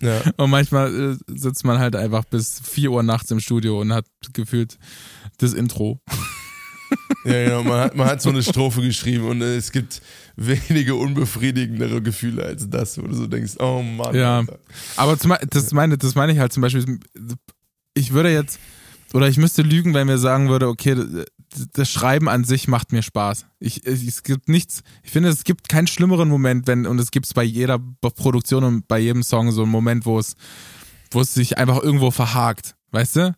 [0.00, 0.20] Ja.
[0.36, 4.04] Und manchmal äh, sitzt man halt einfach bis 4 Uhr nachts im Studio und hat
[4.32, 4.78] gefühlt
[5.38, 6.00] das Intro.
[7.24, 7.62] Ja, genau.
[7.62, 10.02] Man hat, man hat so eine Strophe geschrieben und äh, es gibt
[10.34, 14.12] wenige unbefriedigendere Gefühle als das, wo du so denkst, oh Mann.
[14.16, 14.38] Ja.
[14.38, 14.58] Alter.
[14.96, 16.98] Aber zum, das meine, das meine ich halt zum Beispiel,
[17.94, 18.58] ich würde jetzt,
[19.16, 20.94] oder ich müsste lügen, wenn mir sagen würde, okay,
[21.72, 23.46] das Schreiben an sich macht mir Spaß.
[23.60, 27.10] Ich, ich, es gibt nichts, ich finde, es gibt keinen schlimmeren Moment, wenn, und es
[27.10, 30.34] gibt es bei jeder Produktion und bei jedem Song so einen Moment, wo es,
[31.10, 33.34] wo es sich einfach irgendwo verhakt, weißt du?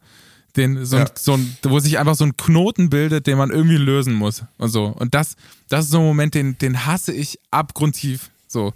[0.57, 1.11] Den, so, ein, Ja.
[1.17, 4.71] so ein, wo sich einfach so ein Knoten bildet, den man irgendwie lösen muss und
[4.71, 4.87] so.
[4.87, 5.37] Und das,
[5.69, 8.73] das ist so ein Moment, den, den hasse ich abgrundtief, so.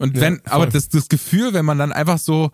[0.00, 0.52] Und Ja, wenn, voll.
[0.52, 2.50] aber das, das Gefühl, wenn man dann einfach so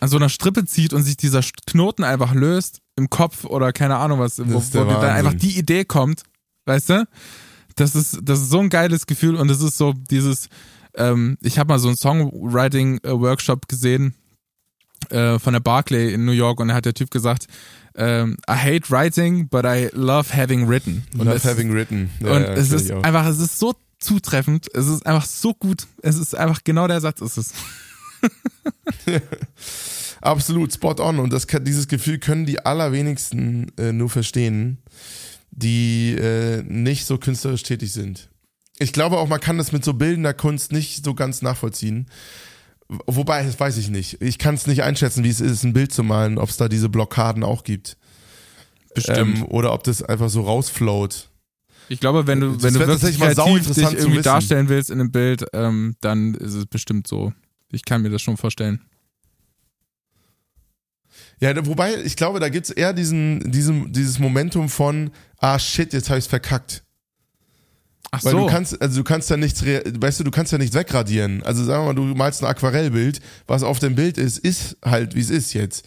[0.00, 3.96] an so einer Strippe zieht und sich dieser Knoten einfach löst im Kopf oder keine
[3.96, 6.22] Ahnung was, wo, wo dir dann einfach die Idee kommt,
[6.64, 7.08] weißt du?
[7.76, 10.48] Das ist, das ist so ein geiles Gefühl und es ist so dieses,
[10.94, 14.14] ähm, ich habe mal so einen Songwriting-Workshop gesehen
[15.10, 17.46] äh, von der Barclay in New York und da hat der Typ gesagt,
[17.96, 21.04] ähm, I hate writing, but I love having written.
[21.18, 22.10] Und Love es- having written.
[22.20, 24.68] Ja, und ja, es ist einfach, es ist so zutreffend.
[24.74, 25.86] Es ist einfach so gut.
[26.02, 27.52] Es ist einfach genau der Satz ist es.
[30.26, 31.18] Absolut, spot on.
[31.18, 34.78] Und das, dieses Gefühl können die allerwenigsten äh, nur verstehen,
[35.50, 38.28] die äh, nicht so künstlerisch tätig sind.
[38.78, 42.06] Ich glaube auch, man kann das mit so bildender Kunst nicht so ganz nachvollziehen.
[42.88, 44.20] Wobei, das weiß ich nicht.
[44.20, 46.68] Ich kann es nicht einschätzen, wie es ist, ein Bild zu malen, ob es da
[46.68, 47.96] diese Blockaden auch gibt.
[48.94, 49.38] Bestimmt.
[49.38, 51.30] Ähm, oder ob das einfach so rausfloat.
[51.88, 55.12] Ich glaube, wenn du, Das wenn du wirklich kreativ dich irgendwie darstellen willst in einem
[55.12, 57.32] Bild, ähm, dann ist es bestimmt so.
[57.70, 58.80] Ich kann mir das schon vorstellen.
[61.40, 66.08] Ja, wobei, ich glaube, da gibt's eher diesen, diesen, dieses Momentum von, ah shit, jetzt
[66.08, 66.82] habe ich's verkackt.
[68.10, 68.38] Ach Weil so.
[68.38, 71.42] du kannst, also du kannst ja nichts, weißt du, du kannst ja nichts wegradieren.
[71.42, 75.14] Also sagen wir mal, du malst ein Aquarellbild, was auf dem Bild ist, ist halt,
[75.14, 75.84] wie es ist jetzt.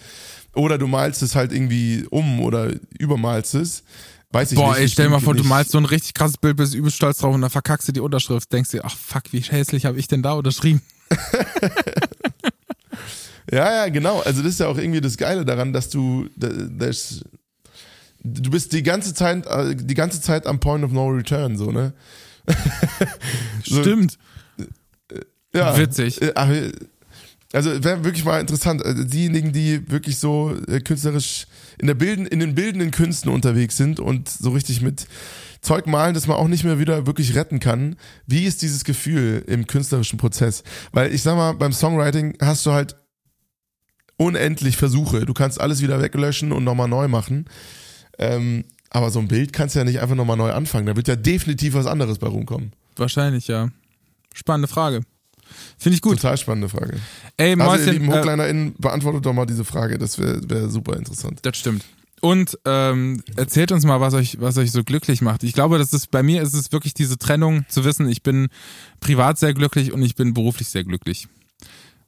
[0.54, 3.84] Oder du malst es halt irgendwie um oder übermalst es.
[4.32, 4.80] Weiß ich Boah, nicht.
[4.80, 6.76] ey, Ich stell dir mal vor, du nicht- malst so ein richtig krasses Bild, bist
[6.76, 9.86] übelst stolz drauf und dann verkackst du die Unterschrift, denkst dir, ach fuck, wie hässlich
[9.86, 10.82] habe ich denn da unterschrieben?
[13.52, 14.20] Ja, ja, genau.
[14.22, 17.22] Also das ist ja auch irgendwie das Geile daran, dass du, da- das,
[18.24, 21.72] du bist die ganze Zeit, äh, die ganze Zeit am Point of No Return, so,
[21.72, 21.94] ne?
[23.64, 24.18] So- Stimmt.
[25.54, 25.78] Ja.
[25.78, 26.22] Witzig.
[26.22, 26.72] Äh, äh,
[27.54, 28.86] Also wäre wirklich mal interessant.
[28.86, 31.48] Also diejenigen, die wirklich so äh, künstlerisch
[31.80, 35.08] in der Bilden, in den bildenden Künsten unterwegs sind und so richtig mit
[35.62, 37.96] Zeug malen, das man auch nicht mehr wieder wirklich retten kann.
[38.28, 40.64] Wie ist dieses Gefühl im künstlerischen Prozess?
[40.92, 42.96] Weil ich sag mal, beim Songwriting hast du halt
[44.20, 45.26] unendlich Versuche.
[45.26, 47.46] Du kannst alles wieder weglöschen und nochmal neu machen.
[48.18, 50.86] Ähm, aber so ein Bild kannst du ja nicht einfach nochmal neu anfangen.
[50.86, 52.74] Da wird ja definitiv was anderes bei rumkommen.
[52.98, 53.70] Wahrscheinlich, ja.
[54.34, 55.02] Spannende Frage.
[55.78, 56.18] Finde ich gut.
[56.18, 57.00] Total spannende Frage.
[57.38, 59.98] Ey, Also, ihr lieben äh, HooklinerInnen, beantwortet doch mal diese Frage.
[59.98, 61.40] Das wäre wär super interessant.
[61.44, 61.86] Das stimmt.
[62.22, 65.44] Und ähm, erzählt uns mal, was euch, was euch so glücklich macht.
[65.44, 68.50] Ich glaube, das ist bei mir ist es wirklich diese Trennung zu wissen, ich bin
[69.00, 71.30] privat sehr glücklich und ich bin beruflich sehr glücklich.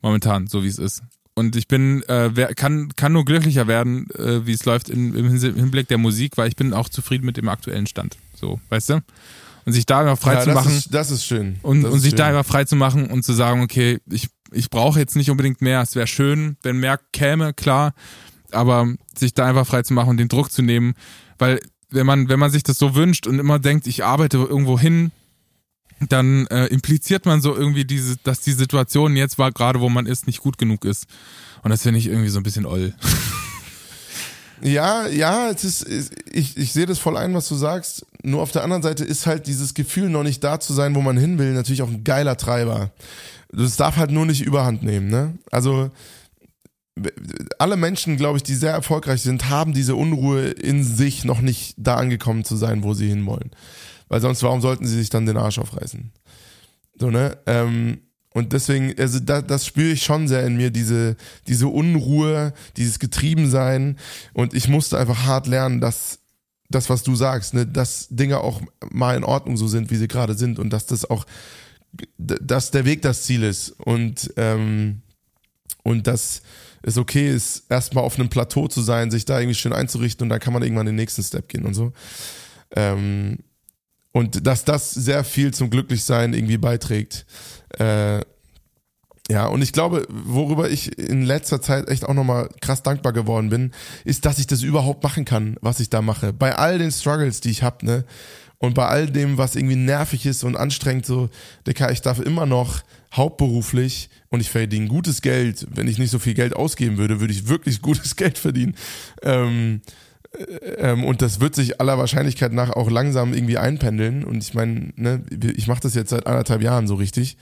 [0.01, 1.01] Momentan, so wie es ist.
[1.41, 5.15] Und ich bin, äh, wer, kann, kann nur glücklicher werden, äh, wie es läuft in,
[5.15, 8.15] im Hinblick der Musik, weil ich bin auch zufrieden mit dem aktuellen Stand.
[8.39, 9.01] So, weißt du?
[9.65, 11.57] Und sich da immer frei ja, zu das machen Ist, das ist schön.
[11.63, 12.17] und, das und sich schön.
[12.17, 15.61] da einfach frei zu machen und zu sagen, okay, ich, ich brauche jetzt nicht unbedingt
[15.61, 15.81] mehr.
[15.81, 17.93] Es wäre schön, wenn mehr käme, klar.
[18.51, 18.87] Aber
[19.17, 20.93] sich da einfach frei zu machen und den Druck zu nehmen,
[21.39, 24.79] weil wenn man, wenn man sich das so wünscht und immer denkt, ich arbeite irgendwo
[24.79, 25.11] hin,
[26.09, 30.05] dann äh, impliziert man so irgendwie diese, dass die Situation jetzt war gerade, wo man
[30.05, 31.05] ist, nicht gut genug ist.
[31.63, 32.93] Und das finde ich irgendwie so ein bisschen oll.
[34.63, 38.05] Ja, ja, es ist, ich, ich sehe das voll ein, was du sagst.
[38.23, 41.01] Nur auf der anderen Seite ist halt dieses Gefühl, noch nicht da zu sein, wo
[41.01, 42.91] man hin will, natürlich auch ein geiler Treiber.
[43.51, 45.33] Das darf halt nur nicht überhand nehmen, ne?
[45.51, 45.89] Also,
[47.57, 51.73] alle Menschen, glaube ich, die sehr erfolgreich sind, haben diese Unruhe in sich, noch nicht
[51.77, 53.51] da angekommen zu sein, wo sie hinwollen.
[54.11, 56.11] Weil sonst, warum sollten sie sich dann den Arsch aufreißen?
[56.99, 57.37] So, ne?
[57.45, 58.01] Ähm,
[58.33, 61.15] und deswegen, also da, das spüre ich schon sehr in mir, diese,
[61.47, 63.97] diese Unruhe, dieses Getriebensein.
[64.33, 66.19] Und ich musste einfach hart lernen, dass
[66.67, 70.09] das, was du sagst, ne, dass Dinge auch mal in Ordnung so sind, wie sie
[70.09, 71.25] gerade sind und dass das auch,
[72.17, 75.03] dass der Weg das Ziel ist und, ähm,
[75.83, 76.41] und dass
[76.81, 80.29] es okay ist, erstmal auf einem Plateau zu sein, sich da irgendwie schön einzurichten und
[80.29, 81.93] dann kann man irgendwann den nächsten Step gehen und so.
[82.75, 83.37] Ähm,
[84.11, 87.25] und dass das sehr viel zum Glücklichsein irgendwie beiträgt.
[87.77, 88.21] Äh,
[89.29, 93.49] ja, und ich glaube, worüber ich in letzter Zeit echt auch nochmal krass dankbar geworden
[93.49, 93.71] bin,
[94.03, 96.33] ist, dass ich das überhaupt machen kann, was ich da mache.
[96.33, 98.03] Bei all den Struggles, die ich hab, ne?
[98.57, 101.29] Und bei all dem, was irgendwie nervig ist und anstrengend, so,
[101.65, 102.83] Dicker, ich darf immer noch
[103.13, 105.65] hauptberuflich und ich verdiene gutes Geld.
[105.71, 108.75] Wenn ich nicht so viel Geld ausgeben würde, würde ich wirklich gutes Geld verdienen.
[109.23, 109.81] Ähm,
[110.77, 114.23] ähm, und das wird sich aller Wahrscheinlichkeit nach auch langsam irgendwie einpendeln.
[114.23, 117.37] Und ich meine, ne, ich mache das jetzt seit anderthalb Jahren so richtig.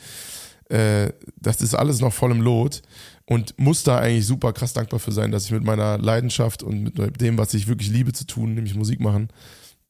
[0.69, 2.81] Äh, das ist alles noch voll im Lot
[3.25, 6.97] und muss da eigentlich super krass dankbar für sein, dass ich mit meiner Leidenschaft und
[6.97, 9.29] mit dem, was ich wirklich liebe zu tun, nämlich Musik machen,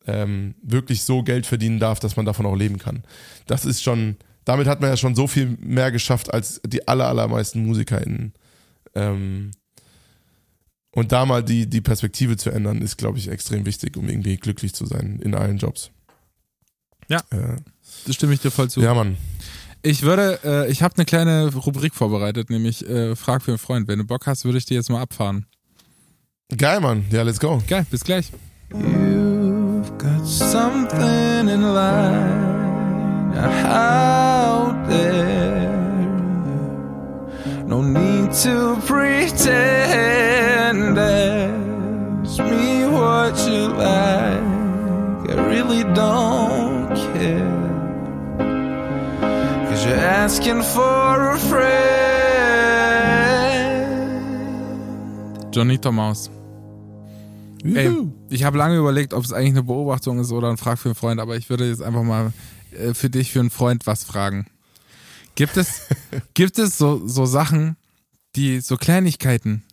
[0.07, 3.03] ähm, wirklich so Geld verdienen darf, dass man davon auch leben kann.
[3.45, 7.07] Das ist schon, damit hat man ja schon so viel mehr geschafft als die aller,
[7.07, 8.33] allermeisten MusikerInnen.
[8.95, 9.51] Ähm,
[10.99, 14.37] und da mal die, die Perspektive zu ändern, ist, glaube ich, extrem wichtig, um irgendwie
[14.37, 15.91] glücklich zu sein in allen Jobs.
[17.07, 17.19] Ja.
[17.31, 17.57] Äh,
[18.05, 18.81] Das stimme ich dir voll zu.
[18.81, 19.17] ja, Mann.
[19.81, 23.87] Ich würde, äh, ich habe eine kleine Rubrik vorbereitet, nämlich äh, Frag für einen Freund.
[23.87, 25.45] Wenn du Bock hast, würde ich dir jetzt mal abfahren.
[26.55, 27.05] Geil, Mann.
[27.11, 27.61] Ja, let's go.
[27.67, 28.31] Geil, bis gleich.
[28.71, 32.49] You've got something in line
[33.65, 35.78] out there.
[37.69, 39.47] No need to pretend.
[40.97, 44.41] Ask me what you like.
[45.29, 47.59] I really don't care.
[49.99, 51.69] asking for a friend.
[55.51, 56.31] Johnny Thomas.
[57.63, 57.91] Ey,
[58.29, 60.95] ich habe lange überlegt, ob es eigentlich eine Beobachtung ist oder ein Frag für einen
[60.95, 62.33] Freund, aber ich würde jetzt einfach mal
[62.71, 64.47] äh, für dich, für einen Freund was fragen.
[65.39, 65.83] Gibt es,
[66.33, 67.77] gibt es so, so Sachen,
[68.35, 69.63] die, so Kleinigkeiten,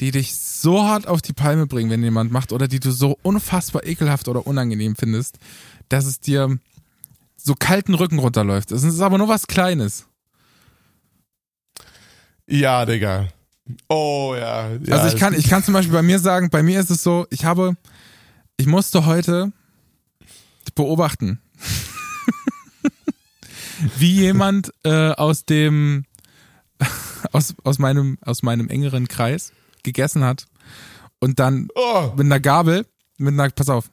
[0.00, 3.18] die dich so hart auf die Palme bringen, wenn jemand macht, oder die du so
[3.20, 5.38] unfassbar ekelhaft oder unangenehm findest,
[5.90, 6.58] dass es dir
[7.36, 8.72] so kalten Rücken runterläuft?
[8.72, 10.06] Es ist aber nur was Kleines.
[12.46, 13.28] Ja, Digga.
[13.90, 14.70] Oh ja.
[14.82, 17.02] ja also ich kann, ich kann zum Beispiel bei mir sagen, bei mir ist es
[17.02, 17.76] so, ich habe,
[18.56, 19.52] ich musste heute
[20.74, 21.38] beobachten,
[23.98, 26.04] wie jemand äh, aus dem,
[27.32, 29.52] aus, aus meinem, aus meinem engeren Kreis
[29.82, 30.46] gegessen hat
[31.20, 32.86] und dann Oh, mit einer Gabel,
[33.18, 33.90] mit einer, pass auf,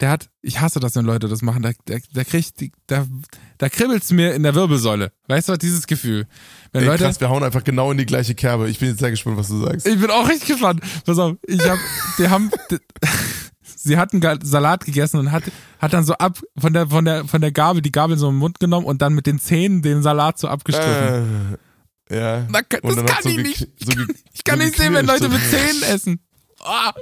[0.00, 3.06] der hat, ich hasse das, wenn Leute das machen, da, der, der kriegt, da,
[3.56, 5.10] da kribbelt's mir in der Wirbelsäule.
[5.26, 6.26] Weißt du, dieses Gefühl.
[6.72, 8.68] Wenn ey, Leute, krass, wir hauen einfach genau in die gleiche Kerbe.
[8.68, 9.86] Ich bin jetzt sehr gespannt, was du sagst.
[9.86, 10.82] Ich bin auch richtig gespannt.
[11.06, 11.78] Pass auf, ich hab,
[12.18, 12.50] die haben,
[13.74, 15.44] sie hatten Ga- Salat gegessen und hat,
[15.78, 18.36] hat dann so ab von der, von der, von der Gabel die Gabel so im
[18.36, 21.58] Mund genommen und dann mit den Zähnen den Salat so abgestrichen.
[22.10, 22.46] Äh, ja.
[22.68, 23.68] Kann- Und das kann hat so ich ge- nicht.
[23.80, 25.06] So ge- Ich kann so nicht sehen, wenn.
[25.06, 26.20] Leute mit Zähnen essen.
[26.64, 26.92] Ah.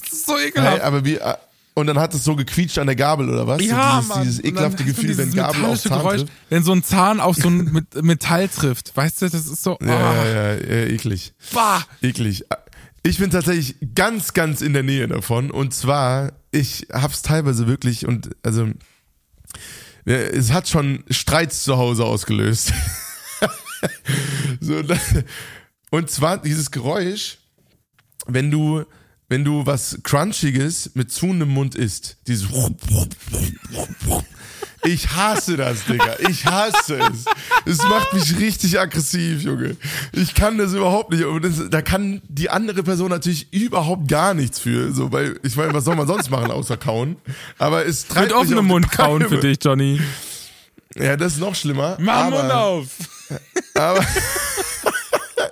[0.00, 0.80] Das ist so Hey, ekelhaft.
[0.82, 1.34] aber wie, äh,
[1.74, 3.62] und dann hat es so gequietscht an der Gabel, oder was?
[3.62, 6.32] ja, so dieses, dieses ekelhafte Gefühl, wenn Gabel auf Zahn Geräusch, trifft.
[6.48, 8.96] wenn so ein Zahn auf so ein Met- Metall trifft.
[8.96, 11.34] Weißt du, das ist so, Ja, ah, ja, ja, ja, eklig.
[11.52, 11.82] bah.
[12.02, 12.44] Eklig.
[13.02, 15.50] Ich bin tatsächlich ganz, ganz in der Nähe davon.
[15.50, 18.68] Und zwar, ich hab's teilweise wirklich und also
[20.04, 22.72] ja, es hat schon Streits zu Hause ausgelöst.
[24.60, 24.82] so,
[25.90, 27.38] und zwar dieses Geräusch,
[28.26, 28.84] wenn du,
[29.28, 32.16] wenn du was Crunchiges mit zuhendem Mund isst.
[32.26, 32.48] Dieses
[34.84, 36.16] Ich hasse das, Digga.
[36.28, 37.24] Ich hasse es.
[37.64, 39.76] Es macht mich richtig aggressiv, Junge.
[40.12, 41.24] Ich kann das überhaupt nicht.
[41.24, 44.92] Und das, da kann die andere Person natürlich überhaupt gar nichts für.
[44.92, 47.16] So, weil, ich meine, was soll man sonst machen, außer kauen?
[47.58, 50.00] Aber es treibt Mit offenem Mund kauen für dich, Johnny.
[50.94, 51.96] Ja, das ist noch schlimmer.
[52.00, 52.86] Mach aber, Mund auf.
[53.74, 54.00] Aber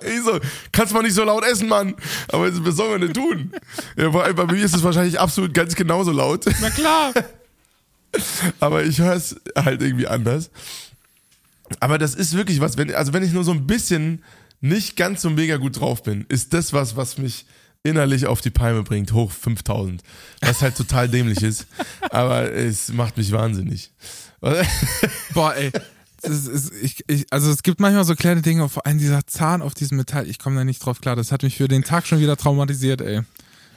[0.01, 0.39] ich so,
[0.71, 1.95] kannst mal nicht so laut essen, Mann.
[2.29, 3.51] Aber was sollen wir denn tun?
[3.95, 6.45] Ja, allem bei mir ist es wahrscheinlich absolut ganz genauso laut.
[6.59, 7.13] Na klar.
[8.59, 10.49] Aber ich höre es halt irgendwie anders.
[11.79, 14.23] Aber das ist wirklich was, wenn, also wenn ich nur so ein bisschen
[14.61, 17.45] nicht ganz so mega gut drauf bin, ist das was, was mich
[17.83, 20.01] innerlich auf die Palme bringt, hoch 5000.
[20.41, 21.67] Was halt total dämlich ist.
[22.09, 23.91] Aber es macht mich wahnsinnig.
[25.33, 25.71] Boah, ey.
[26.23, 29.73] Ist, ich, ich, also es gibt manchmal so kleine Dinge, vor allem dieser Zahn auf
[29.75, 31.15] diesem Metall, ich komme da nicht drauf klar.
[31.15, 33.21] Das hat mich für den Tag schon wieder traumatisiert, ey.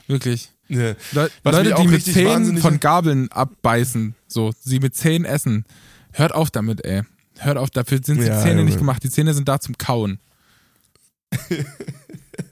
[0.07, 0.51] Wirklich.
[0.71, 0.95] Ja.
[1.11, 5.65] Le Was Leute, die mit Zähnen von Gabeln abbeißen, so, sie mit Zähnen essen.
[6.13, 7.03] Hört auf damit, ey.
[7.39, 8.65] Hört auf, dafür sind die Ja, Zähne Junge.
[8.65, 9.03] nicht gemacht.
[9.03, 10.19] Die Zähne sind da zum Kauen.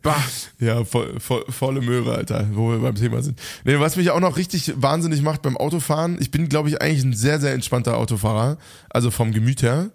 [0.01, 0.23] bah.
[0.59, 3.39] Ja, voll, voll, volle Möhre, Alter, wo wir beim Thema sind.
[3.63, 7.03] Nee, was mich auch noch richtig wahnsinnig macht beim Autofahren, ich bin, glaube ich, eigentlich
[7.03, 8.57] ein sehr, sehr entspannter Autofahrer,
[8.89, 9.89] also vom Gemüt her.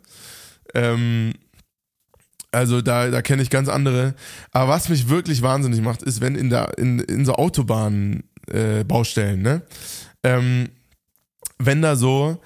[0.75, 1.33] Ähm,
[2.55, 4.15] also da, da kenne ich ganz andere.
[4.53, 8.85] Aber was mich wirklich wahnsinnig macht, ist, wenn in der, in, in so Autobahnen äh,
[8.85, 9.63] Baustellen, ne?
[10.23, 10.69] Ähm,
[11.59, 12.41] wenn da so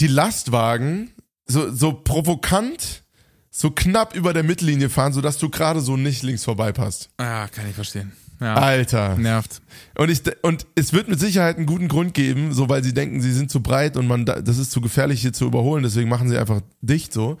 [0.00, 1.10] die Lastwagen
[1.46, 3.02] so, so provokant
[3.50, 7.10] so knapp über der Mittellinie fahren, sodass du gerade so nicht links vorbei passt.
[7.18, 8.12] Ja, kann ich verstehen.
[8.40, 9.16] Ja, Alter.
[9.16, 9.60] nervt.
[9.98, 13.20] Und, ich, und es wird mit Sicherheit einen guten Grund geben, so weil sie denken,
[13.20, 16.08] sie sind zu breit und man da- das ist zu gefährlich hier zu überholen, deswegen
[16.08, 17.36] machen sie einfach dicht so.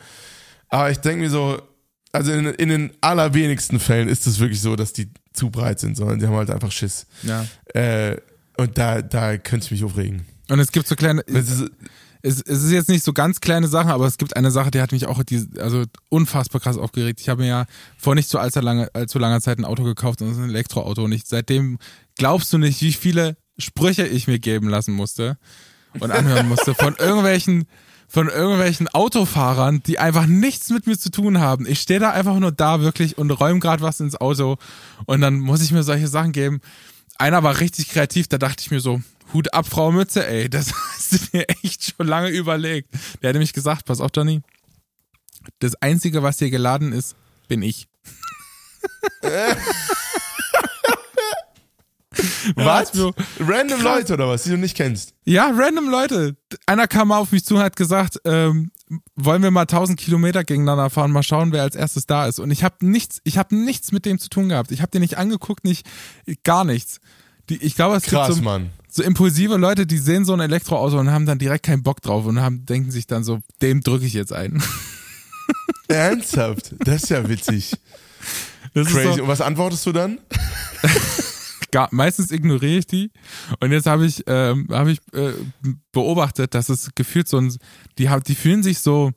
[0.70, 1.60] Aber ich denke mir so,
[2.12, 5.96] also in, in den allerwenigsten Fällen ist es wirklich so, dass die zu breit sind,
[5.96, 7.06] sondern die haben halt einfach Schiss.
[7.22, 7.46] Ja.
[7.74, 8.16] Äh,
[8.56, 10.26] und da, da könnte ich mich aufregen.
[10.48, 11.70] Und es gibt so kleine, Es ist,
[12.22, 14.80] es, es ist jetzt nicht so ganz kleine Sachen, aber es gibt eine Sache, die
[14.80, 17.20] hat mich auch die, also unfassbar krass aufgeregt.
[17.20, 17.66] Ich habe mir ja
[17.96, 20.50] vor nicht so allzu, lange, allzu langer Zeit ein Auto gekauft und das ist ein
[20.50, 21.78] Elektroauto und ich, seitdem
[22.16, 25.38] glaubst du nicht, wie viele Sprüche ich mir geben lassen musste
[25.98, 27.66] und anhören musste von irgendwelchen
[28.10, 31.64] von irgendwelchen Autofahrern, die einfach nichts mit mir zu tun haben.
[31.64, 34.58] Ich stehe da einfach nur da wirklich und räume gerade was ins Auto
[35.06, 36.60] und dann muss ich mir solche Sachen geben.
[37.18, 39.00] Einer war richtig kreativ, da dachte ich mir so,
[39.32, 42.90] Hut ab, Frau Mütze, ey, das hast du dir echt schon lange überlegt.
[43.22, 44.42] Der hat nämlich gesagt, pass auf, Johnny,
[45.60, 47.14] das Einzige, was hier geladen ist,
[47.46, 47.86] bin ich.
[52.56, 52.92] was?
[52.92, 53.98] so- Random Krass.
[53.98, 55.14] Leute oder was, die du nicht kennst.
[55.24, 56.36] Ja, random Leute.
[56.66, 58.70] Einer kam mal auf mich zu und hat gesagt, ähm,
[59.14, 62.40] wollen wir mal 1000 Kilometer gegeneinander fahren, mal schauen, wer als erstes da ist.
[62.40, 64.72] Und ich habe nichts, ich habe nichts mit dem zu tun gehabt.
[64.72, 65.86] Ich habe den nicht angeguckt, nicht
[66.44, 67.00] gar nichts.
[67.48, 68.70] Die, ich glaube, es Krass, gibt so, Mann.
[68.88, 72.26] so impulsive Leute, die sehen so ein Elektroauto und haben dann direkt keinen Bock drauf
[72.26, 74.62] und haben, denken sich dann so, dem drücke ich jetzt ein.
[75.88, 76.74] Ernsthaft?
[76.80, 77.72] Das ist ja witzig.
[78.74, 79.16] Das ist Crazy.
[79.18, 80.18] so, Und was antwortest du dann?
[81.70, 83.10] gar, meistens ignoriere ich die.
[83.60, 85.32] Und jetzt habe ich, ähm, habe ich äh,
[85.92, 87.56] beobachtet, dass es gefühlt so ein,
[87.98, 89.12] die, haben- die fühlen sich so,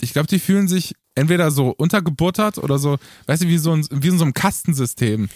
[0.00, 3.86] ich glaube, die fühlen sich entweder so untergebuttert oder so, weißt du, wie so ein,
[3.90, 5.28] wie in so einem Kastensystem.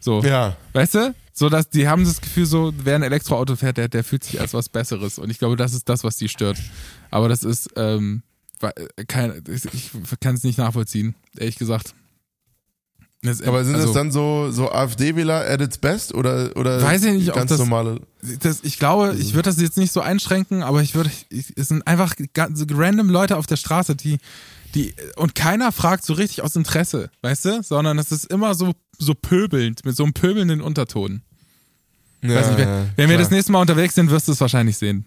[0.00, 0.22] So.
[0.22, 0.56] Ja.
[0.72, 1.14] Weißt du?
[1.32, 4.40] So, dass die haben das Gefühl, so, wer ein Elektroauto fährt, der, der fühlt sich
[4.40, 5.18] als was Besseres.
[5.18, 6.58] Und ich glaube, das ist das, was die stört.
[7.10, 8.22] Aber das ist, ähm,
[8.60, 8.72] wa-
[9.08, 11.94] kein, ich kann es nicht nachvollziehen, ehrlich gesagt.
[13.24, 17.02] Das, Aber sind also, das dann so, so AfD-Wähler at its best oder, oder Weiß
[17.04, 18.00] ich nicht, ob ganz das- normale?
[18.40, 21.86] das, ich glaube, ich würde das jetzt nicht so einschränken, aber ich würde, es sind
[21.86, 24.18] einfach ganz random Leute auf der Straße, die,
[24.74, 27.62] die, und keiner fragt so richtig aus Interesse, weißt du?
[27.62, 31.22] Sondern es ist immer so, so pöbelnd, mit so einem pöbelnden Unterton.
[32.22, 34.40] Ja, Weiß nicht, wenn, ja, wenn wir das nächste Mal unterwegs sind, wirst du es
[34.40, 35.06] wahrscheinlich sehen.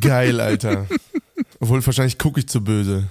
[0.00, 0.86] Geil, Alter.
[1.60, 3.08] Obwohl, wahrscheinlich gucke ich zu böse.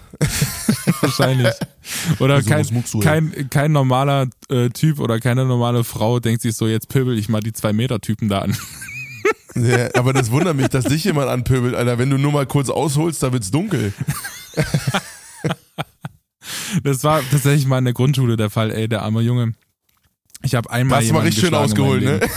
[1.06, 1.54] Wahrscheinlich.
[2.20, 2.66] Oder Also, kein,
[3.02, 7.30] kein, kein normaler äh, Typ oder keine normale Frau denkt sich so, jetzt pöbel ich
[7.30, 8.56] mal die zwei Meter Typen da an.
[9.56, 11.98] Ja, aber das wundert mich, dass dich jemand anpöbelt, Alter.
[11.98, 13.94] Wenn du nur mal kurz ausholst, da wird's dunkel.
[16.84, 19.54] Das war tatsächlich mal in der Grundschule der Fall, ey, der arme Junge.
[20.44, 22.12] Ich habe einmal Da hast du mal jemanden richtig schön geschlagen in meinem ausgeholt, ne?
[22.20, 22.32] Leben.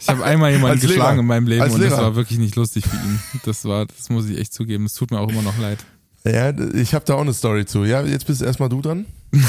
[0.00, 0.94] Ich habe einmal jemanden Als Lehrer.
[0.94, 2.02] geschlagen in meinem Leben Als und das Lehrer.
[2.02, 3.18] war wirklich nicht lustig für ihn.
[3.44, 4.86] Das war, das muss ich echt zugeben.
[4.86, 5.78] Es tut mir auch immer noch leid.
[6.28, 7.84] Ja, ich habe da auch eine Story zu.
[7.84, 9.06] Ja, jetzt bist erstmal du dran.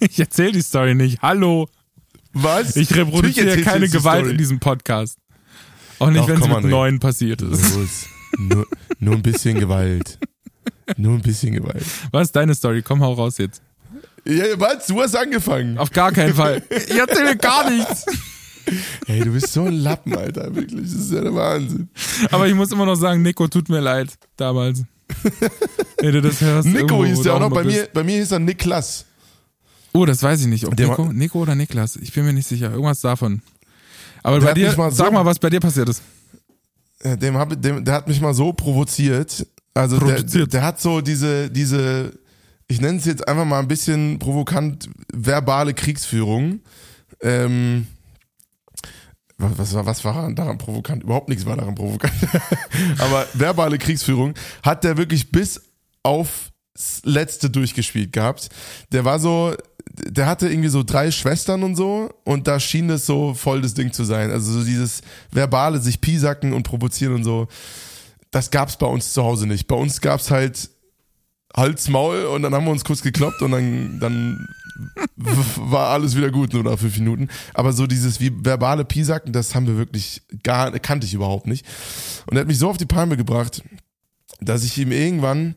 [0.00, 1.22] Ich erzähle die Story nicht.
[1.22, 1.66] Hallo.
[2.34, 2.76] Was?
[2.76, 4.32] Ich reproduziere keine Gewalt Story.
[4.32, 5.16] in diesem Podcast.
[5.98, 7.74] Auch nicht, wenn es mit neun passiert ist.
[7.74, 8.06] Los.
[8.38, 8.66] Nur,
[8.98, 10.18] nur ein bisschen Gewalt.
[10.98, 11.84] Nur ein bisschen Gewalt.
[12.10, 12.82] Was ist deine Story?
[12.82, 13.62] Komm, hau raus jetzt.
[14.26, 14.86] Ja, was?
[14.88, 15.78] Du hast angefangen.
[15.78, 16.62] Auf gar keinen Fall.
[16.68, 18.04] Ich erzähle gar nichts.
[19.06, 20.54] Hey, du bist so ein Lappen, Alter.
[20.54, 20.80] Wirklich.
[20.80, 21.90] Das ist ja der Wahnsinn.
[22.30, 24.14] Aber ich muss immer noch sagen, Nico, tut mir leid.
[24.38, 24.84] Damals.
[26.00, 26.68] Wenn du das hörst.
[26.68, 27.50] Nico hieß der auch noch.
[27.50, 27.76] Bei bist.
[27.76, 29.04] mir, bei mir hieß er Niklas.
[29.92, 30.66] Oh, das weiß ich nicht.
[30.66, 31.96] Ob Der Nico, Nico oder Niklas?
[31.96, 32.70] Ich bin mir nicht sicher.
[32.70, 33.42] Irgendwas davon.
[34.22, 36.02] Aber bei dir, mal so- sag mal, was bei dir passiert ist.
[37.04, 39.46] Ja, Dem hab, dem, der hat mich mal so provoziert.
[39.74, 42.12] Also der, der hat so diese, diese,
[42.68, 46.60] ich nenne es jetzt einfach mal ein bisschen provokant, verbale Kriegsführung.
[47.20, 47.86] Ähm,
[49.38, 51.02] was, was, war, was war daran provokant?
[51.02, 52.14] Überhaupt nichts war daran provokant.
[52.98, 55.60] Aber verbale Kriegsführung hat der wirklich bis
[56.02, 56.52] aufs
[57.02, 58.48] Letzte durchgespielt gehabt.
[58.92, 59.54] Der war so,
[59.92, 63.74] der hatte irgendwie so drei Schwestern und so und da schien das so voll das
[63.74, 64.30] Ding zu sein.
[64.30, 67.48] Also so dieses verbale, sich piesacken und provozieren und so.
[68.30, 69.66] Das gab's bei uns zu Hause nicht.
[69.66, 70.70] Bei uns gab's halt
[71.56, 74.48] Hals, Maul und dann haben wir uns kurz gekloppt und dann, dann
[75.56, 77.28] war alles wieder gut, nur nach fünf Minuten.
[77.54, 81.64] Aber so dieses wie verbale Piesacken, das haben wir wirklich gar, kannte ich überhaupt nicht.
[82.26, 83.62] Und er hat mich so auf die Palme gebracht,
[84.40, 85.54] dass ich ihm irgendwann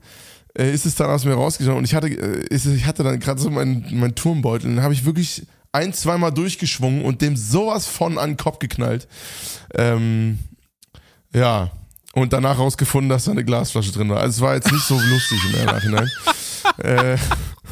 [0.58, 3.20] äh, ist es dann aus mir rausgeschaut und ich hatte, äh, ist, ich hatte dann
[3.20, 7.38] gerade so meinen mein Turmbeutel und dann habe ich wirklich ein, zweimal durchgeschwungen und dem
[7.38, 9.08] sowas von an den Kopf geknallt.
[9.76, 10.40] Ähm,
[11.34, 11.72] ja.
[12.18, 14.20] Und danach rausgefunden, dass da eine Glasflasche drin war.
[14.22, 16.10] Also es war jetzt nicht so lustig im Nachhinein.
[16.80, 17.16] äh,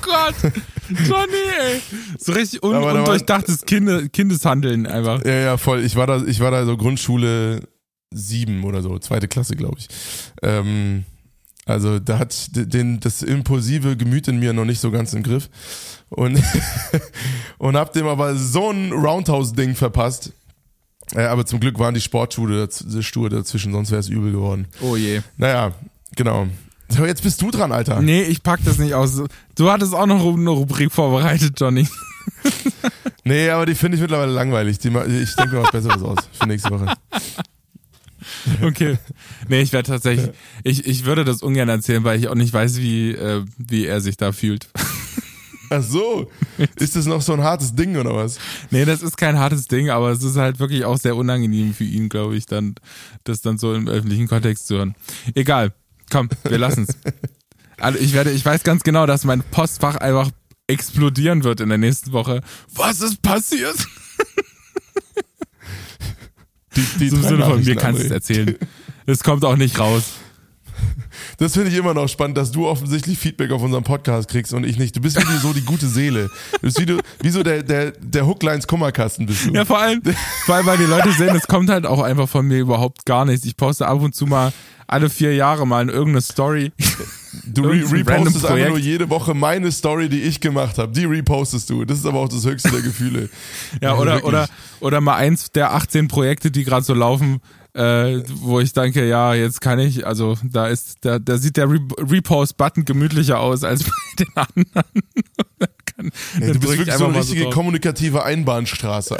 [0.03, 0.35] Gott,
[0.87, 1.81] Johnny, ey.
[2.19, 5.25] So richtig un Aber undurchdachtes Kinde Kindeshandeln einfach.
[5.25, 5.83] ja, ja, voll.
[5.83, 7.61] Ich war da, ich war da so Grundschule
[8.13, 9.87] sieben oder so, zweite Klasse, glaube ich.
[10.43, 11.05] Ähm,
[11.65, 15.49] also da hat den, das impulsive Gemüt in mir noch nicht so ganz im Griff.
[16.09, 16.39] Und,
[17.57, 20.33] und hab dem aber so ein Roundhouse-Ding verpasst.
[21.13, 24.67] Äh, aber zum Glück waren die Sportschuhe daz Schuhe dazwischen, sonst wäre es übel geworden.
[24.81, 25.21] Oh je.
[25.37, 25.71] Naja,
[26.15, 26.47] genau.
[26.89, 28.01] So, jetzt bist du dran, Alter.
[28.01, 29.21] Nee, ich pack das nicht aus.
[29.55, 31.87] Du hattest auch noch eine Rubrik vorbereitet, Johnny.
[33.27, 34.77] Nee, aber die finde ich mittlerweile langweilig.
[34.77, 36.93] Die, ich denke mir was Besseres aus für nächste Woche.
[38.61, 38.97] Okay.
[39.47, 40.29] Nee, ich werde tatsächlich,
[40.63, 44.01] ich, ich würde das ungern erzählen, weil ich auch nicht weiß, wie, äh, wie er
[44.01, 44.67] sich da fühlt.
[45.69, 46.29] Ach so.
[46.77, 48.37] Ist das noch so ein hartes Ding oder was?
[48.71, 51.83] Nee, das ist kein hartes Ding, aber es ist halt wirklich auch sehr unangenehm für
[51.83, 52.75] ihn, glaube ich, dann,
[53.23, 54.95] das dann so im öffentlichen Kontext zu hören.
[55.33, 55.73] Egal.
[56.11, 56.89] Komm, wir lassen's.
[57.77, 60.31] Also ich werde, ich weiß ganz genau, dass mein Postfach einfach
[60.67, 62.39] explodieren wird in der nächsten Woche.
[62.73, 63.75] Was ist passiert?
[66.75, 68.55] Die, die So Im Sinne von, mir kannst du es erzählen.
[69.05, 70.13] Es kommt auch nicht raus.
[71.37, 74.65] Das finde ich immer noch spannend, dass du offensichtlich Feedback auf unseren Podcast kriegst und
[74.65, 74.95] ich nicht.
[74.95, 76.29] Du bist wie so die gute Seele.
[76.53, 79.51] Du bist wie, du, wie so der, der, der Hooklines Kummerkasten bist du.
[79.53, 80.01] Ja, vor allem,
[80.45, 83.25] vor allem, weil die Leute sehen, es kommt halt auch einfach von mir überhaupt gar
[83.25, 83.45] nichts.
[83.45, 84.53] Ich poste ab und zu mal
[84.87, 86.71] alle vier Jahre mal in irgendeine Story.
[87.43, 90.91] Du re repostest einfach nur jede Woche meine Story, die ich gemacht habe.
[90.91, 91.85] Die repostest du.
[91.85, 93.29] Das ist aber auch das höchste der Gefühle.
[93.81, 97.41] Ja, Also oder, oder, oder mal eins der 18 Projekte, die gerade so laufen,
[97.75, 101.69] äh, wo ich denke, ja, jetzt kann ich, also da ist, da, da sieht der
[101.69, 105.03] Re Repost-Button gemütlicher aus als bei den anderen.
[105.95, 106.11] Kann,
[106.41, 107.53] Ja, du bist ich wirklich so eine richtige drauf.
[107.53, 109.17] kommunikative Einbahnstraße.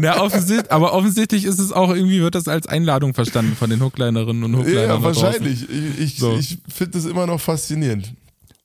[0.00, 3.82] Ja, offensichtlich, aber offensichtlich ist es auch irgendwie, wird das als Einladung verstanden von den
[3.82, 4.88] Hooklinerinnen und Hooklinern.
[4.88, 5.68] ja, wahrscheinlich.
[5.68, 6.36] Ich, ich, So.
[6.36, 8.14] ich finde das immer noch faszinierend.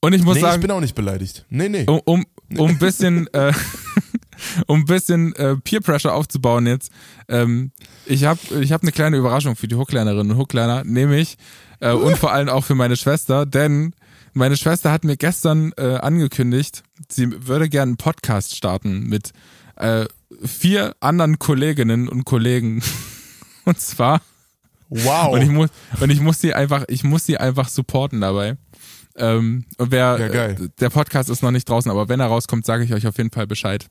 [0.00, 1.44] Und ich muss Nee, ich sagen, bin auch nicht beleidigt.
[1.50, 1.84] Nee, nee.
[1.88, 2.24] um, um,
[2.56, 3.52] um ein bisschen, äh,
[4.66, 6.90] um ein bisschen äh, Peer Pressure aufzubauen jetzt.
[7.28, 7.72] Ähm,
[8.06, 11.36] ich habe ich hab eine kleine Überraschung für die Hooklinerinnen und Hookliner, nämlich
[11.80, 13.94] äh, und vor allem auch für meine Schwester, denn
[14.34, 19.32] meine Schwester hat mir gestern äh, angekündigt, sie würde gerne einen Podcast starten mit
[19.76, 20.06] äh,
[20.44, 22.82] vier anderen Kolleginnen und Kollegen.
[23.64, 24.22] Und zwar
[24.90, 25.34] Wow.
[25.34, 25.68] und ich muss
[26.00, 28.56] und ich muss sie einfach, ich muss sie einfach supporten dabei.
[29.18, 30.56] Ähm, und wer Ja, geil.
[30.60, 33.16] äh, der Podcast ist noch nicht draußen, aber wenn er rauskommt, sage ich euch auf
[33.18, 33.86] jeden Fall Bescheid.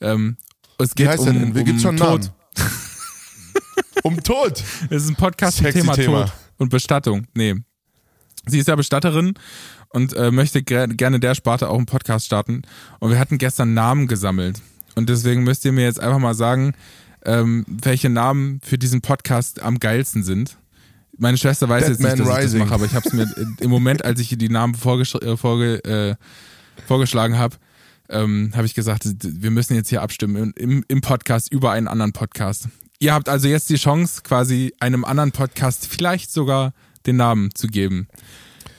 [0.00, 0.36] Ähm,
[0.78, 1.54] es Wie geht heißt um, denn?
[1.54, 2.32] Wie um gibt's schon Tod.
[4.02, 4.62] Um Tod.
[4.90, 6.24] Es ist ein Podcast zum Thema, Thema.
[6.24, 7.26] Tod und Bestattung.
[7.34, 7.54] Nee.
[8.46, 9.34] Sie ist ja Bestatterin
[9.90, 12.62] und äh, möchte ger gerne der Sparte auch einen Podcast starten.
[12.98, 14.62] Und wir hatten gestern Namen gesammelt.
[14.94, 16.72] Und deswegen müsst ihr mir jetzt einfach mal sagen,
[17.26, 20.56] ähm, welche Namen für diesen Podcast am geilsten sind.
[21.20, 22.58] Meine Schwester weiß Dead jetzt nicht, Man dass ich das Rising.
[22.60, 23.26] mache, aber ich habe es mir
[23.60, 26.14] im Moment, als ich ihr die Namen vorgesch äh, vorge äh,
[26.88, 27.56] vorgeschlagen habe,
[28.08, 32.12] ähm, habe ich gesagt, wir müssen jetzt hier abstimmen im, im Podcast über einen anderen
[32.12, 32.68] Podcast.
[32.98, 36.72] Ihr habt also jetzt die Chance, quasi einem anderen Podcast vielleicht sogar
[37.06, 38.08] den Namen zu geben.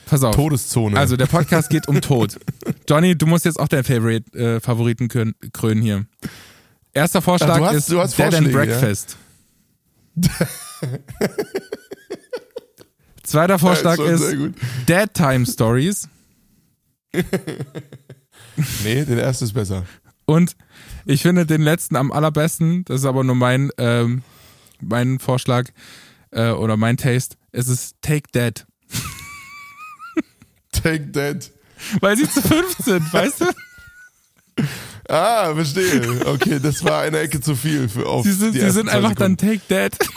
[0.06, 0.34] Pass auf.
[0.34, 0.98] Todeszone.
[0.98, 2.38] Also der Podcast geht um Tod.
[2.88, 6.06] Johnny, du musst jetzt auch deinen Favorite, äh, Favoriten krön krönen hier.
[6.92, 8.78] Erster Vorschlag Ach, du hast- ist du hast Dead and Vorschläge, ja?
[13.32, 14.54] Zweiter Vorschlag Ja, ist ist.
[14.86, 16.08] Dead Time Stories.
[18.84, 19.86] Nee, der erste ist besser.
[20.26, 20.56] Und
[21.06, 24.22] ich finde den letzten am allerbesten, das ist aber nur mein, ähm,
[24.82, 25.70] mein Vorschlag
[26.32, 28.66] äh, oder mein Taste, es ist Take Dead.
[30.72, 31.50] Take that.
[32.00, 33.46] Weil sie zu fünf sind, weißt du?
[35.08, 36.26] Ah, verstehe.
[36.26, 39.14] Okay, das war eine Ecke zu viel für auf Sie sind, sie ersten sind einfach
[39.14, 39.62] dann Sekunden.
[39.68, 40.08] Take Dead.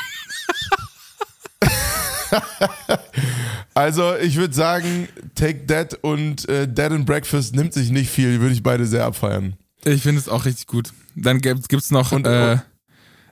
[3.73, 8.39] Also, ich würde sagen, Take That und äh, Dead and Breakfast nimmt sich nicht viel,
[8.39, 9.57] würde ich beide sehr abfeiern.
[9.83, 10.93] Ich finde es auch richtig gut.
[11.15, 12.57] Dann gibt- gibt's noch, Und- äh,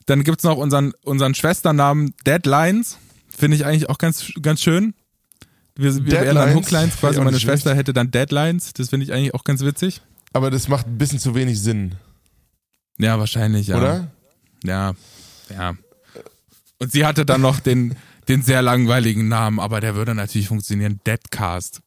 [0.06, 2.98] dann gibt's noch unseren, unseren Schwesternamen Deadlines.
[3.30, 4.94] Finde ich eigentlich auch ganz, ganz schön.
[5.76, 6.54] Wir, wir wären dann?
[6.56, 8.74] Hooklines, quasi meine Schwester hätte dann Deadlines.
[8.74, 10.02] Das finde ich eigentlich auch ganz witzig.
[10.34, 11.96] Aber das macht ein bisschen zu wenig Sinn,
[12.98, 13.78] Ja, wahrscheinlich, ja.
[13.78, 14.12] oder?
[14.66, 14.94] Ja,
[15.50, 15.74] ja.
[16.80, 17.96] Und sie hatte dann noch den,
[18.28, 21.00] den sehr langweiligen Namen, aber der würde natürlich funktionieren.
[21.06, 21.82] Deadcast.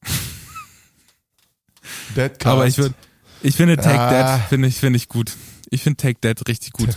[2.17, 2.47] Deadcast.
[2.47, 2.95] Aber ich würde,
[3.43, 4.37] ich finde Take Ah.
[4.39, 5.33] Dead, finde ich, finde ich gut.
[5.71, 6.97] Ich finde Take Dead richtig gut.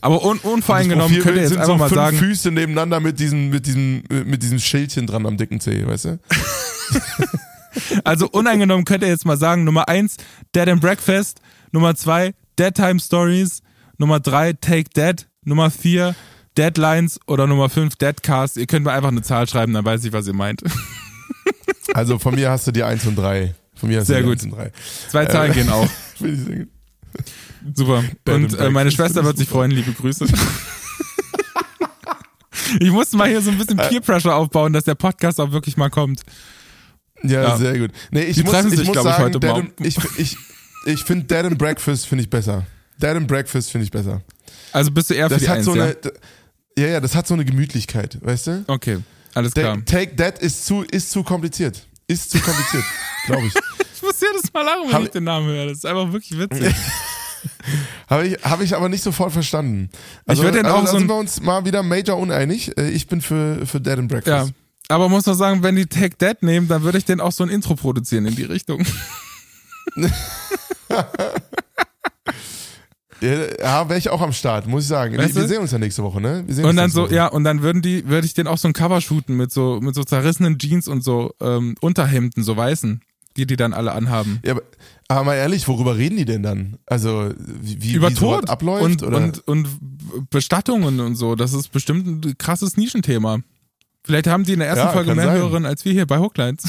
[0.00, 3.48] Aber un, unvoreingenommen könnt ihr jetzt einfach so mal fünf sagen, Füße nebeneinander mit diesem,
[3.48, 6.18] mit diesem, mit diesem Schildchen dran am dicken Zeh, weißt du?
[8.04, 10.16] also uneingenommen könnt ihr jetzt mal sagen, Nummer eins,
[10.54, 11.40] Dead and Breakfast,
[11.72, 13.62] Nummer zwei, Dead Time Stories,
[13.96, 16.14] Nummer drei, Take Dead, Nummer vier,
[16.60, 18.58] Deadlines oder Nummer fünf, Deadcast.
[18.58, 20.62] Ihr könnt mir einfach eine Zahl schreiben, dann weiß ich, was ihr meint.
[21.94, 23.52] Also von mir hast du die 1 und 3.
[23.74, 24.44] Von mir hast Sehr du die gut.
[24.44, 24.72] 1 und 3.
[25.08, 25.88] Zwei Zahlen gehen auch.
[26.16, 26.68] Finde ich sehr gut.
[27.74, 28.04] Super.
[28.28, 30.26] Dead Und äh, meine Schwester wird ich sich freuen, liebe Grüße.
[32.78, 33.88] Ich musste mal hier so ein bisschen Äh.
[33.88, 36.20] Peer Pressure aufbauen, dass der Podcast auch wirklich mal kommt.
[37.24, 37.56] Ja, Ja.
[37.56, 37.90] sehr gut.
[38.12, 40.36] Nee, ich Die muss, treffen ich sich, muss ich, heute Dead and, ich, ich,
[40.86, 42.64] ich finde Dead and Breakfast finde ich besser.
[42.98, 44.22] Dead and Breakfast finde ich besser.
[44.72, 46.10] Also bist du eher für Das die hat Eins, so eine, ja,
[46.88, 48.64] ja, das hat so eine Gemütlichkeit, weißt du?
[48.66, 48.98] Okay,
[49.34, 49.76] alles klar.
[49.76, 51.86] Der, Take That ist zu, ist zu kompliziert.
[52.06, 52.84] Ist zu kompliziert,
[53.26, 53.54] glaube ich.
[53.94, 55.66] Ich muss jedes Mal lachen, wenn Hab- ich den Namen höre.
[55.66, 56.74] Das ist einfach wirklich witzig.
[58.06, 59.88] Habe ich, hab ich aber nicht sofort verstanden.
[60.26, 62.76] Also, Ich würd den also auch da so sind wir uns mal wieder major uneinig.
[62.76, 64.18] Äh, Ich bin für, für Dead and Ja.
[64.18, 64.52] Breakfast.
[64.88, 67.42] Aber muss man sagen, wenn die Take Dead nehmen, dann würde ich den auch so
[67.44, 68.84] ein Intro produzieren in die Richtung.
[73.20, 75.16] Ja, wäre ich auch am Start, muss ich sagen.
[75.18, 75.48] Weißt wir du?
[75.48, 76.42] sehen uns ja nächste Woche, ne?
[76.46, 77.14] Wir sehen Und uns dann so, Woche.
[77.14, 79.78] ja, und dann würden die, würde ich den auch so ein Cover shooten mit so,
[79.82, 83.02] mit so zerrissenen Jeans und so ähm, Unterhemden, so weißen,
[83.36, 84.40] die die dann alle anhaben.
[84.44, 84.62] Ja, aber,
[85.08, 86.78] aber mal ehrlich, worüber reden die denn dann?
[86.86, 88.84] Also, wie, Über wie Tod abläuft?
[88.84, 89.16] und, oder?
[89.18, 89.68] und, und
[90.30, 91.34] Bestattungen und so.
[91.34, 93.40] Das ist bestimmt ein krasses Nischenthema.
[94.02, 95.36] Vielleicht haben die in der ersten Ja, Folge mehr sein.
[95.36, 96.62] Hörerinnen als wir hier bei Hooklines.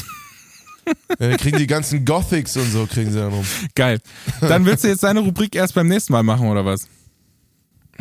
[0.86, 3.44] Ja, dann kriegen die ganzen Gothics und so, kriegen sie dann rum.
[3.74, 4.00] Geil.
[4.40, 6.88] Dann willst du jetzt deine Rubrik erst beim nächsten Mal machen, oder was?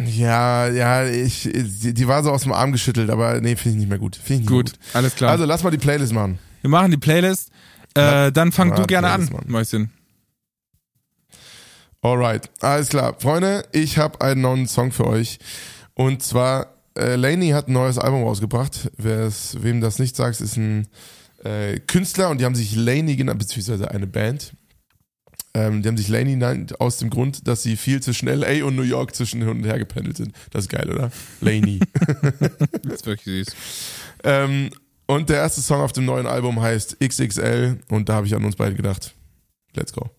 [0.04, 3.80] Ja, ja, ich, die, die war so aus dem Arm geschüttelt, aber nee, finde ich
[3.82, 4.20] nicht mehr gut.
[4.28, 5.18] Nicht Gut, mehr alles gut.
[5.18, 5.32] klar.
[5.32, 6.40] Also, lass mal die Playlist machen.
[6.62, 7.50] Wir machen die Playlist.
[7.94, 9.52] Äh, dann fang Ja, du gerne an, Playlist, Mann.
[9.52, 9.92] Mäuschen.
[12.02, 13.16] Alright, alles klar.
[13.20, 15.38] Freunde, ich habe einen neuen Song für euch.
[15.94, 16.68] Und zwar,
[16.98, 18.90] äh, Laney hat ein neues Album rausgebracht.
[18.98, 20.88] Wer es, wem das nicht sagt, ist ein
[21.44, 24.54] äh, Künstler und die haben sich Laney genannt, beziehungsweise eine Band.
[25.54, 28.76] Ähm, die haben sich Laney genannt aus dem Grund, dass sie viel zwischen LA und
[28.78, 30.34] New York zwischen hin und her gependelt sind.
[30.52, 31.12] Das ist geil, oder?
[31.42, 31.80] Laney.
[32.84, 33.56] Das ist wirklich süß.
[34.24, 34.70] ähm,
[35.08, 38.46] und der erste Song auf dem neuen Album heißt XXL und da habe ich an
[38.46, 39.14] uns beide gedacht.
[39.74, 40.10] Let's go.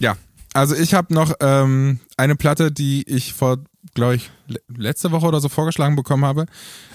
[0.00, 0.16] Ja,
[0.54, 3.58] also ich habe noch ähm, eine Platte, die ich vor,
[3.94, 6.46] glaube ich, le- letzte Woche oder so vorgeschlagen bekommen habe.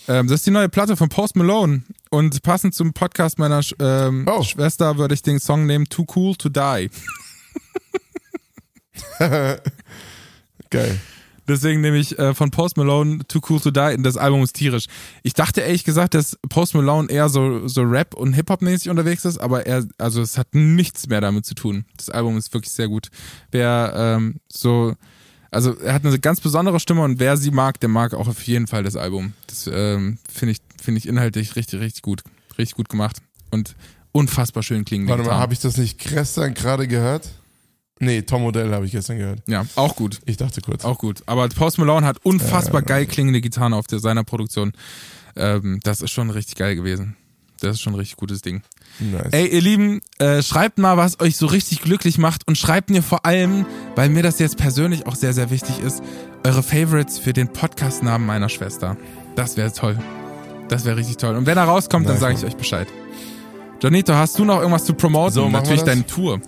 [0.09, 1.83] Ähm, das ist die neue Platte von Post Malone.
[2.15, 4.41] Und passend zum Podcast meiner ähm, Oh.
[4.41, 6.89] Schwester würde ich den Song nehmen Too Cool to Die.
[10.69, 10.99] Geil.
[11.45, 13.97] Deswegen nehme ich äh, von Post Malone Too Cool to Die.
[14.01, 14.85] Das Album ist tierisch.
[15.23, 19.37] Ich dachte ehrlich gesagt, dass Post Malone eher so, so Rap- und Hip-Hop-mäßig unterwegs ist,
[19.37, 21.83] aber er, also es hat nichts mehr damit zu tun.
[21.97, 23.09] Das Album ist wirklich sehr gut.
[23.51, 24.95] Wer ähm, so,
[25.51, 28.41] also er hat eine ganz besondere Stimme und wer sie mag, der mag auch auf
[28.43, 29.33] jeden Fall das Album.
[29.47, 32.23] Das ähm, finde ich, finde ich inhaltlich richtig, richtig gut.
[32.57, 33.17] Richtig gut gemacht.
[33.51, 33.75] Und
[34.11, 37.29] unfassbar schön klingende Warte mal, habe ich das nicht gestern gerade gehört?
[37.99, 39.41] Nee, Tom Modell habe ich gestern gehört.
[39.47, 40.19] Ja, auch gut.
[40.25, 40.83] Ich dachte kurz.
[40.83, 41.23] Auch gut.
[41.25, 44.73] Aber Post Malone hat unfassbar Äh, geil klingende Gitarren auf der, seiner Produktion.
[45.35, 47.15] Ähm, das ist schon richtig geil gewesen.
[47.61, 48.63] Das ist schon ein richtig gutes Ding.
[48.99, 49.31] Nice.
[49.31, 53.01] Ey, ihr Lieben, äh, schreibt mal, was euch so richtig glücklich macht und schreibt mir
[53.01, 53.65] vor allem,
[53.95, 56.03] weil mir das jetzt persönlich auch sehr, sehr wichtig ist,
[56.43, 58.97] eure Favorites für den Podcastnamen meiner Schwester.
[59.35, 59.97] Das wäre toll.
[60.67, 61.35] Das wäre richtig toll.
[61.35, 62.87] Und wenn er rauskommt, dann Nice, sage ich euch Bescheid.
[63.81, 65.33] Janito, hast du noch irgendwas zu promoten?
[65.33, 66.39] So, Natürlich deine Tour.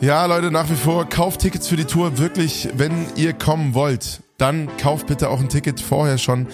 [0.00, 2.18] Ja, Leute, nach wie vor, kauft Tickets für die Tour.
[2.18, 6.46] Wirklich, wenn ihr kommen wollt, dann kauft bitte auch ein Ticket vorher schon.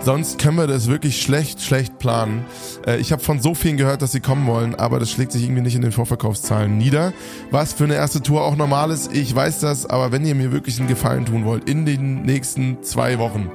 [0.00, 2.44] Sonst können wir das wirklich schlecht, schlecht planen.
[2.86, 5.42] Äh, ich habe von so vielen gehört, dass sie kommen wollen, aber das schlägt sich
[5.42, 7.12] irgendwie nicht in den Vorverkaufszahlen nieder.
[7.50, 10.52] Was für eine erste Tour auch normal ist, ich weiß das, aber wenn ihr mir
[10.52, 13.50] wirklich einen Gefallen tun wollt, in den nächsten zwei Wochen,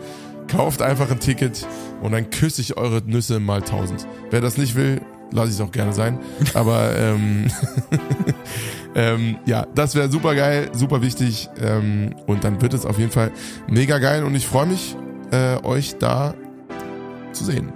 [0.56, 1.66] kauft einfach ein Ticket
[2.02, 4.08] und dann küsse ich eure Nüsse mal tausend.
[4.30, 5.02] Wer das nicht will,
[5.32, 6.20] lasse ich es auch gerne sein.
[6.54, 7.48] Aber ähm,
[8.96, 11.50] ähm, ja, das wäre super geil, super wichtig.
[11.62, 13.32] Ähm, und dann wird es auf jeden Fall
[13.68, 14.96] mega geil und ich freue mich,
[15.32, 16.34] äh, euch da
[17.32, 17.72] zu sehen.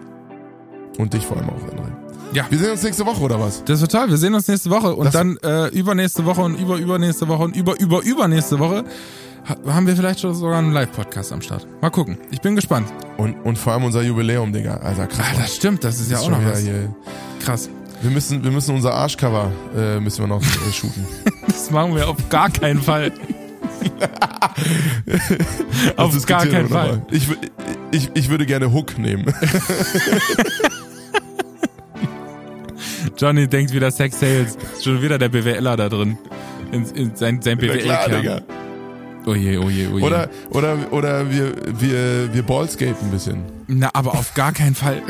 [0.97, 1.91] Und dich vor allem auch, André.
[2.33, 2.45] Ja.
[2.49, 3.63] Wir sehen uns nächste Woche, oder was?
[3.63, 4.09] Das wird toll.
[4.09, 7.43] Wir sehen uns nächste Woche und Das- dann äh, übernächste Woche und über übernächste Woche
[7.43, 8.83] und über über übernächste Woche
[9.45, 11.65] haben wir vielleicht schon sogar einen Live-Podcast am Start.
[11.81, 12.17] Mal gucken.
[12.31, 12.91] Ich bin gespannt.
[13.17, 14.77] Und, und vor allem unser Jubiläum, Digga.
[14.77, 15.25] Alter, krass.
[15.33, 15.83] Ah, das stimmt.
[15.83, 16.59] Das ist ja Ist auch noch was.
[16.59, 16.93] Hier.
[17.43, 17.69] Krass.
[18.01, 21.05] Wir müssen, wir müssen unser Arschcover äh, müssen wir noch äh, shooten.
[21.47, 23.11] Das machen wir auf gar keinen Fall.
[25.97, 27.01] Auf gar keinen Fall.
[27.11, 27.27] Ich,
[27.91, 29.25] ich, ich würde gerne Hook nehmen.
[33.17, 34.57] Johnny denkt wieder Sex Sales.
[34.73, 36.17] Ist Schon wieder der BWLer da drin.
[36.71, 38.41] In, in sein, sein BWL-Kern.
[39.27, 40.03] Oh je, oh je, oh je.
[40.05, 43.43] Oder, oder, oder wir, wir, wir Ballscapen ein bisschen.
[43.67, 45.03] Na, aber auf gar keinen Fall.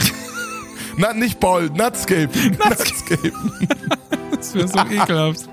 [0.97, 2.57] Na, nicht Ball, Nutscapen.
[2.57, 3.67] Nutscapen.
[4.35, 5.47] Das wäre so ekelhaft.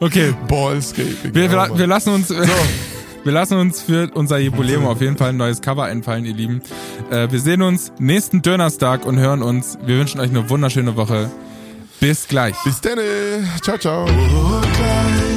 [0.00, 0.34] Okay.
[0.48, 1.34] Ballscaping.
[1.34, 2.28] Wir, Oh, wir, wir lassen uns.
[2.28, 6.60] Wir lassen uns für unser Jubiläum auf jeden Fall ein neues Cover einfallen, ihr Lieben.
[7.10, 9.78] Äh, wir sehen uns nächsten Donnerstag und hören uns.
[9.86, 11.30] Wir wünschen euch eine wunderschöne Woche.
[12.00, 12.54] Bis gleich.
[12.64, 12.98] Bis dann.
[13.62, 14.04] Ciao, ciao.
[14.06, 15.33] Oh,